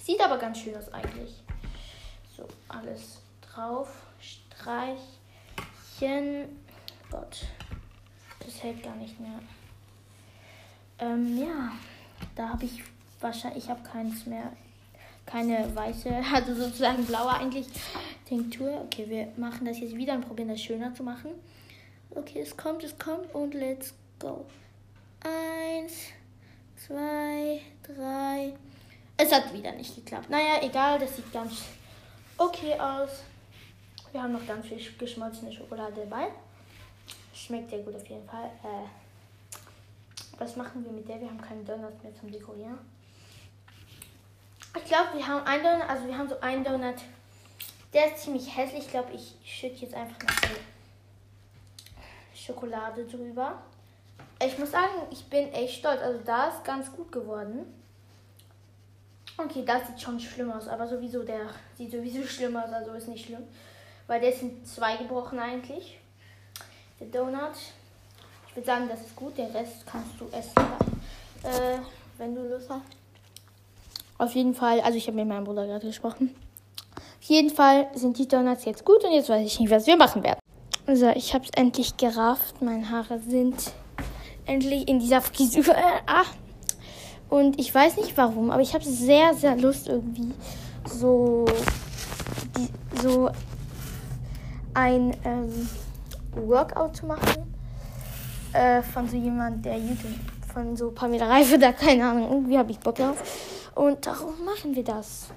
Sieht 0.00 0.20
aber 0.20 0.38
ganz 0.38 0.58
schön 0.58 0.76
aus 0.76 0.92
eigentlich. 0.92 1.42
So, 2.36 2.48
alles 2.68 3.20
drauf. 3.40 3.88
Streichen. 4.18 4.98
Gott. 7.10 7.46
Das 8.40 8.62
hält 8.62 8.82
gar 8.82 8.96
nicht 8.96 9.20
mehr. 9.20 9.38
Ähm, 11.02 11.36
ja. 11.36 11.72
Da 12.36 12.50
habe 12.50 12.64
ich 12.64 12.82
wahrscheinlich, 13.20 13.64
ich 13.64 13.70
habe 13.70 13.82
keins 13.82 14.24
mehr. 14.26 14.52
Keine 15.26 15.74
weiße, 15.74 16.10
also 16.34 16.54
sozusagen 16.54 17.04
blaue 17.04 17.30
eigentlich 17.30 17.66
Tinktur. 18.26 18.82
Okay, 18.84 19.08
wir 19.08 19.28
machen 19.36 19.66
das 19.66 19.78
jetzt 19.80 19.96
wieder 19.96 20.14
und 20.14 20.26
probieren 20.26 20.48
das 20.48 20.60
schöner 20.60 20.94
zu 20.94 21.02
machen. 21.02 21.30
Okay, 22.10 22.40
es 22.40 22.56
kommt, 22.56 22.82
es 22.84 22.96
kommt 22.98 23.32
und 23.34 23.54
let's 23.54 23.94
go. 24.18 24.44
Eins, 25.20 25.92
zwei, 26.76 27.60
drei. 27.82 28.54
Es 29.16 29.32
hat 29.32 29.52
wieder 29.54 29.72
nicht 29.72 29.94
geklappt. 29.94 30.28
Naja, 30.28 30.60
egal, 30.62 30.98
das 30.98 31.16
sieht 31.16 31.32
ganz 31.32 31.62
okay 32.36 32.74
aus. 32.78 33.22
Wir 34.10 34.22
haben 34.22 34.32
noch 34.32 34.46
ganz 34.46 34.66
viel 34.66 34.80
geschmolzene 34.98 35.52
Schokolade 35.52 36.06
dabei. 36.08 36.28
Schmeckt 37.32 37.70
sehr 37.70 37.78
gut 37.80 37.94
auf 37.94 38.06
jeden 38.06 38.26
Fall. 38.28 38.50
Äh, 38.62 39.01
was 40.38 40.56
machen 40.56 40.84
wir 40.84 40.92
mit 40.92 41.08
der? 41.08 41.20
Wir 41.20 41.28
haben 41.28 41.40
keine 41.40 41.62
Donuts 41.62 42.02
mehr 42.02 42.14
zum 42.14 42.30
Dekorieren. 42.30 42.78
Ich 44.74 44.84
glaube, 44.84 45.10
wir 45.14 45.26
haben 45.26 45.46
einen 45.46 45.62
Donut, 45.62 45.88
also 45.88 46.06
wir 46.06 46.16
haben 46.16 46.28
so 46.28 46.40
einen 46.40 46.64
Donut. 46.64 46.96
Der 47.92 48.06
ist 48.06 48.24
ziemlich 48.24 48.56
hässlich. 48.56 48.84
Ich 48.84 48.90
glaube, 48.90 49.12
ich 49.12 49.34
schütte 49.44 49.76
jetzt 49.76 49.94
einfach 49.94 50.18
noch 50.22 50.50
Schokolade 52.34 53.04
drüber. 53.04 53.62
Ich 54.44 54.58
muss 54.58 54.70
sagen, 54.70 55.06
ich 55.10 55.24
bin 55.26 55.52
echt 55.52 55.78
stolz. 55.78 56.00
Also 56.00 56.20
da 56.24 56.48
ist 56.48 56.64
ganz 56.64 56.90
gut 56.90 57.12
geworden. 57.12 57.66
Okay, 59.36 59.64
das 59.64 59.86
sieht 59.86 60.00
schon 60.00 60.18
schlimm 60.18 60.50
aus, 60.50 60.68
aber 60.68 60.86
sowieso, 60.86 61.22
der 61.22 61.48
sieht 61.76 61.90
sowieso 61.92 62.22
schlimm 62.26 62.56
aus, 62.56 62.72
also 62.72 62.92
ist 62.92 63.08
nicht 63.08 63.26
schlimm. 63.26 63.46
Weil 64.06 64.20
der 64.20 64.32
ist 64.32 64.42
in 64.42 64.64
zwei 64.64 64.96
gebrochen 64.96 65.38
eigentlich. 65.38 65.98
Der 66.98 67.08
Donut. 67.08 67.56
Ich 68.52 68.56
würde 68.56 68.66
sagen, 68.66 68.86
das 68.86 69.00
ist 69.00 69.16
gut. 69.16 69.38
Den 69.38 69.46
Rest 69.46 69.86
kannst 69.86 70.10
du 70.20 70.26
essen, 70.26 70.52
äh, 71.42 71.78
wenn 72.18 72.34
du 72.34 72.42
Lust 72.42 72.68
hast. 72.68 72.82
Auf 74.18 74.34
jeden 74.34 74.54
Fall, 74.54 74.82
also 74.82 74.98
ich 74.98 75.06
habe 75.06 75.16
mit 75.16 75.26
meinem 75.26 75.44
Bruder 75.44 75.66
gerade 75.66 75.86
gesprochen. 75.86 76.34
Auf 76.94 77.22
jeden 77.22 77.48
Fall 77.48 77.88
sind 77.94 78.18
die 78.18 78.28
Donuts 78.28 78.66
jetzt 78.66 78.84
gut 78.84 79.02
und 79.04 79.12
jetzt 79.12 79.30
weiß 79.30 79.46
ich 79.46 79.58
nicht, 79.58 79.70
was 79.70 79.86
wir 79.86 79.96
machen 79.96 80.22
werden. 80.22 80.38
Also, 80.86 81.08
ich 81.08 81.32
habe 81.32 81.44
es 81.44 81.50
endlich 81.56 81.96
gerafft. 81.96 82.60
Meine 82.60 82.90
Haare 82.90 83.20
sind 83.20 83.72
endlich 84.44 84.86
in 84.86 84.98
dieser 84.98 85.22
Frisur. 85.22 85.74
Ah, 86.06 86.24
und 87.30 87.58
ich 87.58 87.74
weiß 87.74 87.96
nicht 87.96 88.14
warum, 88.18 88.50
aber 88.50 88.60
ich 88.60 88.74
habe 88.74 88.84
sehr, 88.84 89.32
sehr 89.32 89.56
Lust 89.56 89.88
irgendwie 89.88 90.34
so, 90.86 91.46
die, 92.58 92.68
so 93.00 93.30
ein 94.74 95.16
ähm, 95.24 95.70
Workout 96.34 96.96
zu 96.96 97.06
machen. 97.06 97.61
Äh, 98.52 98.82
von 98.82 99.08
so 99.08 99.16
jemand, 99.16 99.64
der 99.64 99.78
YouTube, 99.78 100.18
von 100.52 100.76
so 100.76 100.90
Pamela 100.90 101.26
Reife, 101.26 101.58
da 101.60 101.72
keine 101.72 102.08
Ahnung, 102.08 102.30
irgendwie 102.30 102.58
habe 102.58 102.70
ich 102.70 102.78
Bock 102.78 102.96
drauf. 102.96 103.22
Und 103.74 104.06
darum 104.06 104.44
machen 104.44 104.74
wir 104.74 104.84
das. 104.84 105.28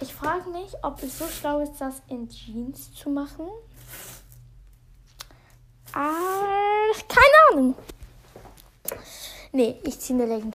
Ich 0.00 0.14
frage 0.14 0.48
mich, 0.50 0.72
ob 0.82 1.02
es 1.02 1.18
so 1.18 1.26
schlau 1.26 1.60
ist, 1.60 1.80
das 1.80 2.02
in 2.08 2.28
Jeans 2.28 2.94
zu 2.94 3.10
machen. 3.10 3.46
Ah, 5.92 6.92
keine 7.08 7.50
Ahnung. 7.50 7.74
Nee, 9.52 9.76
ich 9.82 9.98
ziehe 9.98 10.18
eine 10.18 10.32
Leggings. 10.32 10.54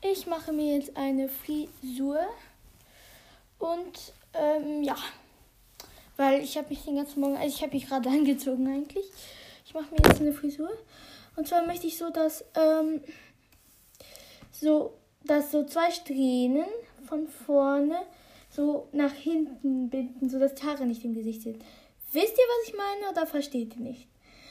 Ich 0.00 0.26
mache 0.26 0.52
mir 0.52 0.76
jetzt 0.76 0.96
eine 0.96 1.28
Frisur. 1.28 2.18
Und 3.58 4.12
ähm, 4.34 4.82
ja. 4.82 4.96
Weil 6.16 6.42
ich 6.42 6.58
habe 6.58 6.68
mich 6.68 6.84
den 6.84 6.96
ganzen 6.96 7.20
Morgen, 7.20 7.36
also 7.36 7.48
ich 7.48 7.62
habe 7.62 7.74
mich 7.74 7.86
gerade 7.86 8.08
angezogen 8.10 8.66
eigentlich. 8.66 9.06
Ich 9.64 9.72
mache 9.72 9.92
mir 9.92 9.98
jetzt 10.04 10.20
eine 10.20 10.32
Frisur. 10.32 10.70
Und 11.36 11.48
zwar 11.48 11.66
möchte 11.66 11.86
ich 11.86 11.96
so, 11.96 12.10
dass 12.10 12.44
ähm, 12.54 13.00
so, 14.50 14.94
dass 15.24 15.50
so 15.50 15.64
zwei 15.64 15.90
Strähnen 15.90 16.66
von 17.08 17.26
vorne 17.26 18.02
so 18.50 18.88
nach 18.92 19.12
hinten 19.12 19.88
binden, 19.88 20.28
so 20.28 20.38
dass 20.38 20.54
die 20.54 20.66
Haare 20.66 20.86
nicht 20.86 21.04
im 21.04 21.14
Gesicht 21.14 21.42
sind. 21.42 21.62
Wisst 22.12 22.36
ihr, 22.36 22.44
was 22.44 22.68
ich 22.68 22.74
meine 22.76 23.10
oder 23.10 23.26
versteht 23.26 23.74
ihr 23.76 23.82
nicht? 23.82 24.06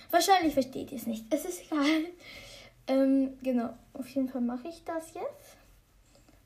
Wahrscheinlich 0.10 0.54
versteht 0.54 0.92
ihr 0.92 0.98
es 0.98 1.06
nicht. 1.06 1.26
Es 1.30 1.46
ist 1.46 1.62
egal. 1.72 2.06
Ähm, 2.88 3.38
genau, 3.44 3.70
auf 3.94 4.08
jeden 4.10 4.28
Fall 4.28 4.42
mache 4.42 4.68
ich 4.68 4.84
das 4.84 5.14
jetzt. 5.14 5.58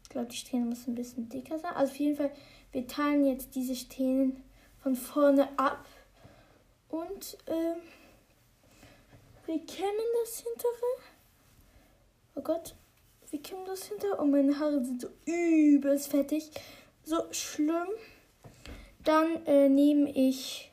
Ich 0.03 0.09
glaube, 0.09 0.27
die 0.27 0.35
Strähne 0.35 0.65
muss 0.65 0.87
ein 0.87 0.95
bisschen 0.95 1.29
dicker 1.29 1.57
sein. 1.57 1.73
Also 1.73 1.91
auf 1.93 1.99
jeden 1.99 2.17
Fall, 2.17 2.31
wir 2.73 2.85
teilen 2.87 3.25
jetzt 3.25 3.55
diese 3.55 3.75
Strähnen 3.75 4.43
von 4.83 4.95
vorne 4.95 5.47
ab. 5.57 5.85
Und 6.89 7.37
ähm, 7.47 7.77
wir 9.45 9.65
kämmen 9.65 10.07
das 10.23 10.39
hintere. 10.39 11.13
Oh 12.35 12.41
Gott, 12.41 12.75
wir 13.29 13.41
kämmen 13.41 13.65
das 13.65 13.85
hintere. 13.85 14.17
Und 14.17 14.31
meine 14.31 14.57
Haare 14.59 14.83
sind 14.83 15.01
so 15.01 15.09
übelst 15.25 16.09
fettig. 16.09 16.49
So 17.03 17.31
schlimm. 17.31 17.87
Dann 19.03 19.45
äh, 19.45 19.69
nehme 19.69 20.09
ich 20.11 20.71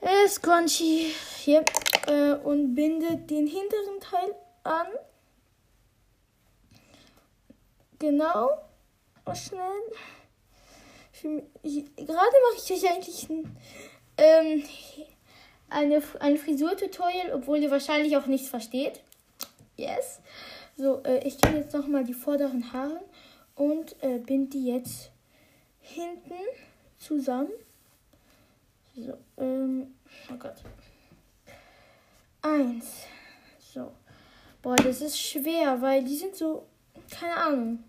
äh, 0.00 0.28
Scrunchie 0.28 1.12
hier 1.38 1.64
äh, 2.06 2.32
und 2.32 2.74
binde 2.74 3.16
den 3.16 3.46
hinteren 3.46 4.00
Teil 4.00 4.34
an. 4.64 4.86
Genau. 7.98 8.50
Oh, 9.26 9.34
schnell. 9.34 9.60
Gerade 11.22 12.36
mache 12.42 12.56
ich 12.56 12.72
euch 12.72 12.90
eigentlich 12.90 13.30
ein, 13.30 13.56
ähm, 14.16 14.64
eine, 15.72 16.02
ein 16.20 16.36
Frisur-Tutorial, 16.38 17.32
obwohl 17.34 17.58
ihr 17.58 17.70
wahrscheinlich 17.70 18.16
auch 18.16 18.26
nichts 18.26 18.48
versteht. 18.48 19.00
Yes. 19.76 20.20
So, 20.76 21.02
äh, 21.04 21.26
ich 21.26 21.40
nehme 21.42 21.58
jetzt 21.58 21.74
nochmal 21.74 22.04
die 22.04 22.14
vorderen 22.14 22.72
Haare 22.72 23.00
und 23.54 23.96
äh, 24.02 24.18
binde 24.18 24.50
die 24.50 24.66
jetzt 24.66 25.10
hinten 25.80 26.40
zusammen. 26.98 27.50
So, 28.94 29.16
ähm, 29.38 29.94
oh 30.30 30.36
Gott. 30.38 30.56
Eins. 32.42 33.04
So. 33.58 33.92
Boah, 34.60 34.76
das 34.76 35.00
ist 35.00 35.18
schwer, 35.18 35.80
weil 35.80 36.04
die 36.04 36.16
sind 36.16 36.36
so, 36.36 36.66
keine 37.10 37.36
Ahnung. 37.36 37.84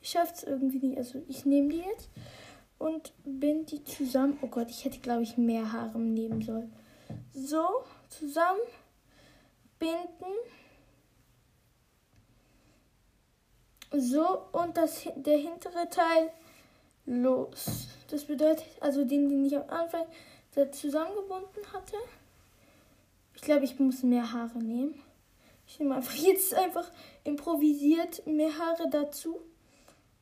Ich 0.00 0.10
schaff's 0.10 0.42
irgendwie 0.42 0.78
nicht. 0.78 0.98
Also 0.98 1.22
ich 1.28 1.44
nehme 1.44 1.68
die 1.68 1.78
jetzt 1.78 2.08
und 2.78 3.12
binde 3.24 3.64
die 3.64 3.84
zusammen. 3.84 4.38
Oh 4.42 4.46
Gott, 4.46 4.70
ich 4.70 4.84
hätte, 4.84 5.00
glaube 5.00 5.22
ich, 5.22 5.36
mehr 5.36 5.72
Haare 5.72 5.98
nehmen 5.98 6.42
sollen. 6.42 6.72
So, 7.34 7.84
zusammen 8.10 8.60
binden. 9.78 10.32
So, 13.92 14.42
und 14.52 14.76
das, 14.76 15.08
der 15.16 15.38
hintere 15.38 15.88
Teil 15.90 16.30
los. 17.06 17.88
Das 18.08 18.24
bedeutet, 18.24 18.64
also 18.80 19.04
den, 19.04 19.28
den 19.28 19.44
ich 19.44 19.56
am 19.56 19.68
Anfang 19.68 20.06
zusammengebunden 20.72 21.72
hatte. 21.72 21.96
Ich 23.34 23.42
glaube, 23.42 23.64
ich 23.64 23.78
muss 23.80 24.04
mehr 24.04 24.32
Haare 24.32 24.58
nehmen. 24.58 24.94
Ich 25.66 25.78
nehme 25.78 25.96
einfach 25.96 26.14
jetzt 26.14 26.54
einfach 26.54 26.88
improvisiert 27.24 28.26
mehr 28.26 28.56
Haare 28.58 28.88
dazu. 28.88 29.40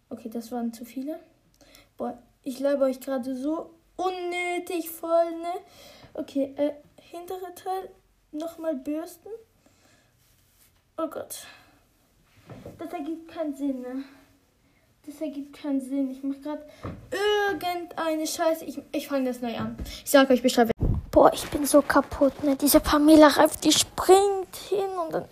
Okay, 0.09 0.31
das 0.31 0.51
waren 0.51 0.73
zu 0.73 0.85
viele. 0.85 1.19
Boah, 1.97 2.19
ich 2.43 2.59
labe 2.59 2.85
euch 2.85 3.01
gerade 3.01 3.37
so 3.37 3.71
unnötig 3.97 4.91
voll, 4.91 5.31
ne? 5.33 5.53
Okay, 6.15 6.55
äh, 6.57 6.73
hintere 7.13 7.55
Teil 7.55 7.91
nochmal 8.33 8.75
bürsten. 8.75 9.29
Oh 10.97 11.07
Gott. 11.07 11.47
Das 12.79 12.93
ergibt 12.93 13.31
keinen 13.31 13.55
Sinn, 13.55 13.83
ne? 13.83 14.05
Das 15.07 15.21
ergibt 15.21 15.57
keinen 15.57 15.81
Sinn. 15.81 16.11
Ich 16.11 16.23
mache 16.23 16.41
gerade 16.41 16.67
irgendeine 17.51 18.27
Scheiße. 18.27 18.65
Ich, 18.65 18.81
ich 18.93 19.09
fange 19.09 19.27
das 19.27 19.41
neu 19.41 19.57
an. 19.57 19.77
Ich 20.05 20.11
sage 20.11 20.33
euch 20.33 20.43
Bescheid. 20.43 20.71
Boah, 21.11 21.31
ich 21.33 21.45
bin 21.51 21.67
so 21.67 21.83
kaputt, 21.83 22.43
ne? 22.43 22.57
Diese 22.57 22.81
Pamela 22.81 23.29
Reif, 23.29 23.57
die 23.59 23.73
springt 23.73 24.57
hin 24.69 24.89
und 25.05 25.13
dann 25.13 25.29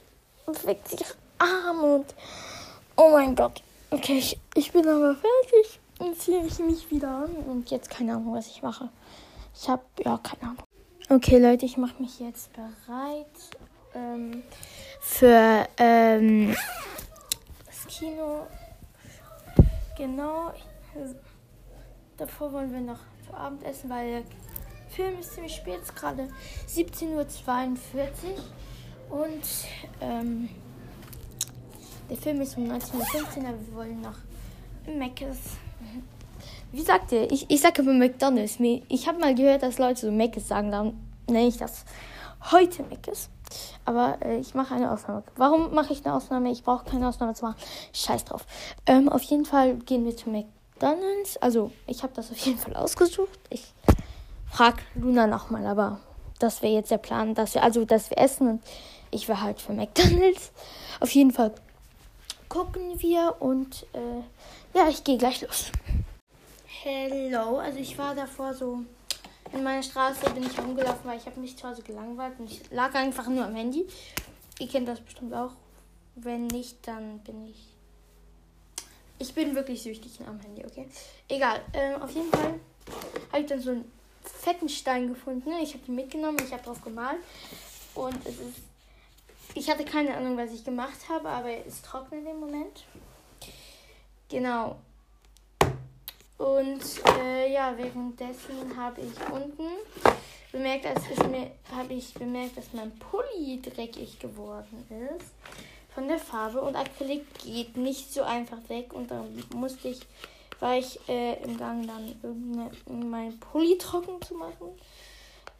weckt 0.64 0.88
sich 0.88 1.00
Arm 1.38 1.82
und. 1.82 2.14
Oh 2.96 3.10
mein 3.10 3.34
Gott. 3.34 3.62
Okay, 3.90 4.18
ich, 4.18 4.38
ich 4.54 4.72
bin 4.72 4.86
aber 4.86 5.14
fertig. 5.14 5.80
Und 5.98 6.20
ziehe 6.20 6.44
ich 6.44 6.58
mich 6.58 6.90
wieder 6.90 7.08
an. 7.08 7.30
Und 7.46 7.70
jetzt 7.70 7.88
keine 7.88 8.12
Ahnung, 8.12 8.34
was 8.34 8.48
ich 8.48 8.62
mache. 8.62 8.90
Ich 9.54 9.68
habe, 9.68 9.82
ja, 10.04 10.18
keine 10.18 10.42
Ahnung. 10.42 10.69
Okay, 11.12 11.40
Leute, 11.40 11.66
ich 11.66 11.76
mache 11.76 12.00
mich 12.00 12.20
jetzt 12.20 12.52
bereit 12.52 13.26
ähm, 13.96 14.44
für 15.00 15.66
ähm, 15.76 16.54
das 17.66 17.88
Kino. 17.88 18.46
Genau. 19.98 20.52
Davor 22.16 22.52
wollen 22.52 22.72
wir 22.72 22.80
noch 22.80 23.00
zu 23.26 23.34
Abend 23.34 23.64
essen, 23.64 23.90
weil 23.90 24.22
der 24.22 24.22
Film 24.88 25.18
ist 25.18 25.34
ziemlich 25.34 25.56
spät, 25.56 25.80
ist 25.82 25.96
gerade 25.96 26.28
17.42 26.68 27.08
Uhr. 29.10 29.24
Und 29.24 29.42
ähm, 30.00 30.48
der 32.08 32.18
Film 32.18 32.40
ist 32.40 32.56
um 32.56 32.70
19.15 32.70 32.94
Uhr, 32.94 33.48
aber 33.48 33.66
wir 33.66 33.74
wollen 33.74 34.00
noch 34.00 34.18
im 34.86 35.00
Meckes. 35.00 35.38
Wie 36.72 36.82
sagt 36.82 37.10
ihr? 37.12 37.30
Ich, 37.32 37.50
ich 37.50 37.60
sage 37.60 37.82
immer 37.82 37.92
McDonalds. 37.92 38.58
Ich 38.88 39.08
habe 39.08 39.18
mal 39.18 39.34
gehört, 39.34 39.62
dass 39.62 39.78
Leute 39.78 40.00
so 40.02 40.12
Meckes 40.12 40.48
sagen, 40.48 40.70
dann 40.70 40.92
nenne 41.26 41.48
ich 41.48 41.56
das 41.56 41.84
heute 42.50 42.84
Meckes. 42.84 43.28
Aber 43.84 44.18
äh, 44.24 44.38
ich 44.38 44.54
mache 44.54 44.74
eine 44.74 44.92
Ausnahme. 44.92 45.24
Warum 45.36 45.74
mache 45.74 45.92
ich 45.92 46.04
eine 46.04 46.14
Ausnahme? 46.14 46.50
Ich 46.52 46.62
brauche 46.62 46.84
keine 46.84 47.08
Ausnahme 47.08 47.34
zu 47.34 47.44
machen. 47.44 47.56
Scheiß 47.92 48.24
drauf. 48.24 48.46
Ähm, 48.86 49.08
auf 49.08 49.22
jeden 49.22 49.44
Fall 49.44 49.76
gehen 49.76 50.04
wir 50.04 50.16
zu 50.16 50.30
McDonalds. 50.30 51.36
Also, 51.38 51.72
ich 51.88 52.04
habe 52.04 52.12
das 52.14 52.30
auf 52.30 52.38
jeden 52.38 52.58
Fall 52.58 52.76
ausgesucht. 52.76 53.40
Ich 53.50 53.72
frage 54.48 54.78
Luna 54.94 55.26
nochmal, 55.26 55.66
aber 55.66 55.98
das 56.38 56.62
wäre 56.62 56.74
jetzt 56.74 56.92
der 56.92 56.98
Plan, 56.98 57.34
dass 57.34 57.54
wir, 57.54 57.64
also, 57.64 57.84
dass 57.84 58.10
wir 58.10 58.18
essen 58.18 58.48
und 58.48 58.62
ich 59.10 59.28
wäre 59.28 59.42
halt 59.42 59.60
für 59.60 59.72
McDonalds. 59.72 60.52
Auf 61.00 61.10
jeden 61.10 61.32
Fall 61.32 61.52
gucken 62.48 63.00
wir 63.00 63.36
und 63.40 63.86
äh, 63.92 64.78
ja, 64.78 64.88
ich 64.88 65.02
gehe 65.02 65.18
gleich 65.18 65.42
los. 65.42 65.72
Hello, 66.82 67.58
also 67.58 67.78
ich 67.78 67.98
war 67.98 68.14
davor 68.14 68.54
so 68.54 68.82
in 69.52 69.62
meiner 69.62 69.82
Straße 69.82 70.30
bin 70.30 70.44
ich 70.44 70.58
rumgelaufen, 70.58 71.04
weil 71.04 71.18
ich 71.18 71.26
habe 71.26 71.38
mich 71.38 71.54
zu 71.54 71.68
Hause 71.68 71.82
gelangweilt 71.82 72.38
und 72.38 72.50
ich 72.50 72.70
lag 72.70 72.94
einfach 72.94 73.26
nur 73.26 73.44
am 73.44 73.54
Handy. 73.54 73.86
Ihr 74.58 74.66
kennt 74.66 74.88
das 74.88 74.98
bestimmt 74.98 75.34
auch. 75.34 75.50
Wenn 76.14 76.46
nicht, 76.46 76.78
dann 76.88 77.18
bin 77.18 77.48
ich. 77.48 77.76
Ich 79.18 79.34
bin 79.34 79.54
wirklich 79.54 79.82
süchtig 79.82 80.20
am 80.26 80.40
Handy, 80.40 80.64
okay? 80.64 80.88
Egal. 81.28 81.60
Ähm, 81.74 82.00
auf 82.00 82.12
jeden 82.12 82.30
Fall 82.30 82.58
habe 83.30 83.42
ich 83.42 83.46
dann 83.46 83.60
so 83.60 83.72
einen 83.72 83.92
fetten 84.22 84.70
Stein 84.70 85.08
gefunden. 85.08 85.52
Ich 85.62 85.74
habe 85.74 85.84
ihn 85.86 85.96
mitgenommen, 85.96 86.38
ich 86.42 86.50
habe 86.50 86.62
drauf 86.62 86.80
gemalt. 86.80 87.18
Und 87.94 88.16
es 88.24 88.38
ist. 88.40 88.62
Ich 89.54 89.68
hatte 89.68 89.84
keine 89.84 90.16
Ahnung, 90.16 90.38
was 90.38 90.50
ich 90.50 90.64
gemacht 90.64 91.10
habe, 91.10 91.28
aber 91.28 91.50
es 91.50 91.82
trocknet 91.82 92.24
im 92.26 92.40
Moment. 92.40 92.86
Genau. 94.30 94.78
Und 96.40 96.80
äh, 97.18 97.52
ja, 97.52 97.74
währenddessen 97.76 98.74
habe 98.74 99.02
ich 99.02 99.32
unten 99.32 99.68
bemerkt, 100.50 100.86
als 100.86 101.02
es 101.12 101.18
mir 101.28 101.50
habe 101.70 101.92
ich 101.92 102.14
bemerkt, 102.14 102.56
dass 102.56 102.72
mein 102.72 102.90
Pulli 102.98 103.60
dreckig 103.60 104.18
geworden 104.18 104.86
ist 104.88 105.34
von 105.94 106.08
der 106.08 106.18
Farbe 106.18 106.62
und 106.62 106.76
Acrylic 106.76 107.22
geht 107.40 107.76
nicht 107.76 108.12
so 108.12 108.22
einfach 108.22 108.56
weg 108.68 108.94
und 108.94 109.10
dann 109.10 109.42
musste 109.54 109.88
ich 109.88 110.00
war 110.60 110.76
ich 110.76 110.98
äh, 111.08 111.42
im 111.42 111.58
Gang 111.58 111.86
dann 111.86 112.08
irgendeine, 112.22 112.70
meinen 113.06 113.40
Pulli 113.40 113.78
trocken 113.78 114.20
zu 114.20 114.34
machen. 114.34 114.68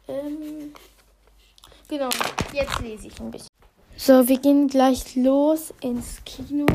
Ähm, 0.07 0.73
genau, 1.87 2.09
jetzt 2.53 2.79
lese 2.81 3.07
ich 3.07 3.19
ein 3.19 3.31
bisschen. 3.31 3.47
So, 3.97 4.27
wir 4.27 4.39
gehen 4.39 4.67
gleich 4.67 5.15
los 5.15 5.73
ins 5.81 6.23
Kino. 6.23 6.65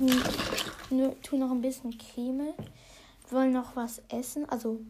Ich 0.00 1.28
tue 1.28 1.38
noch 1.38 1.50
ein 1.50 1.62
bisschen 1.62 1.96
Creme. 1.96 2.54
Wollen 3.34 3.52
noch 3.52 3.74
was 3.74 4.00
essen. 4.10 4.48
Also, 4.48 4.80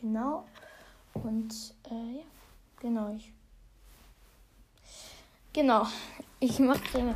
genau. 0.00 0.44
Und, 1.14 1.74
äh, 1.88 2.16
ja. 2.16 2.22
Genau. 2.80 3.14
Ich, 3.14 3.32
genau. 5.52 5.86
Ich 6.40 6.58
mache. 6.58 7.14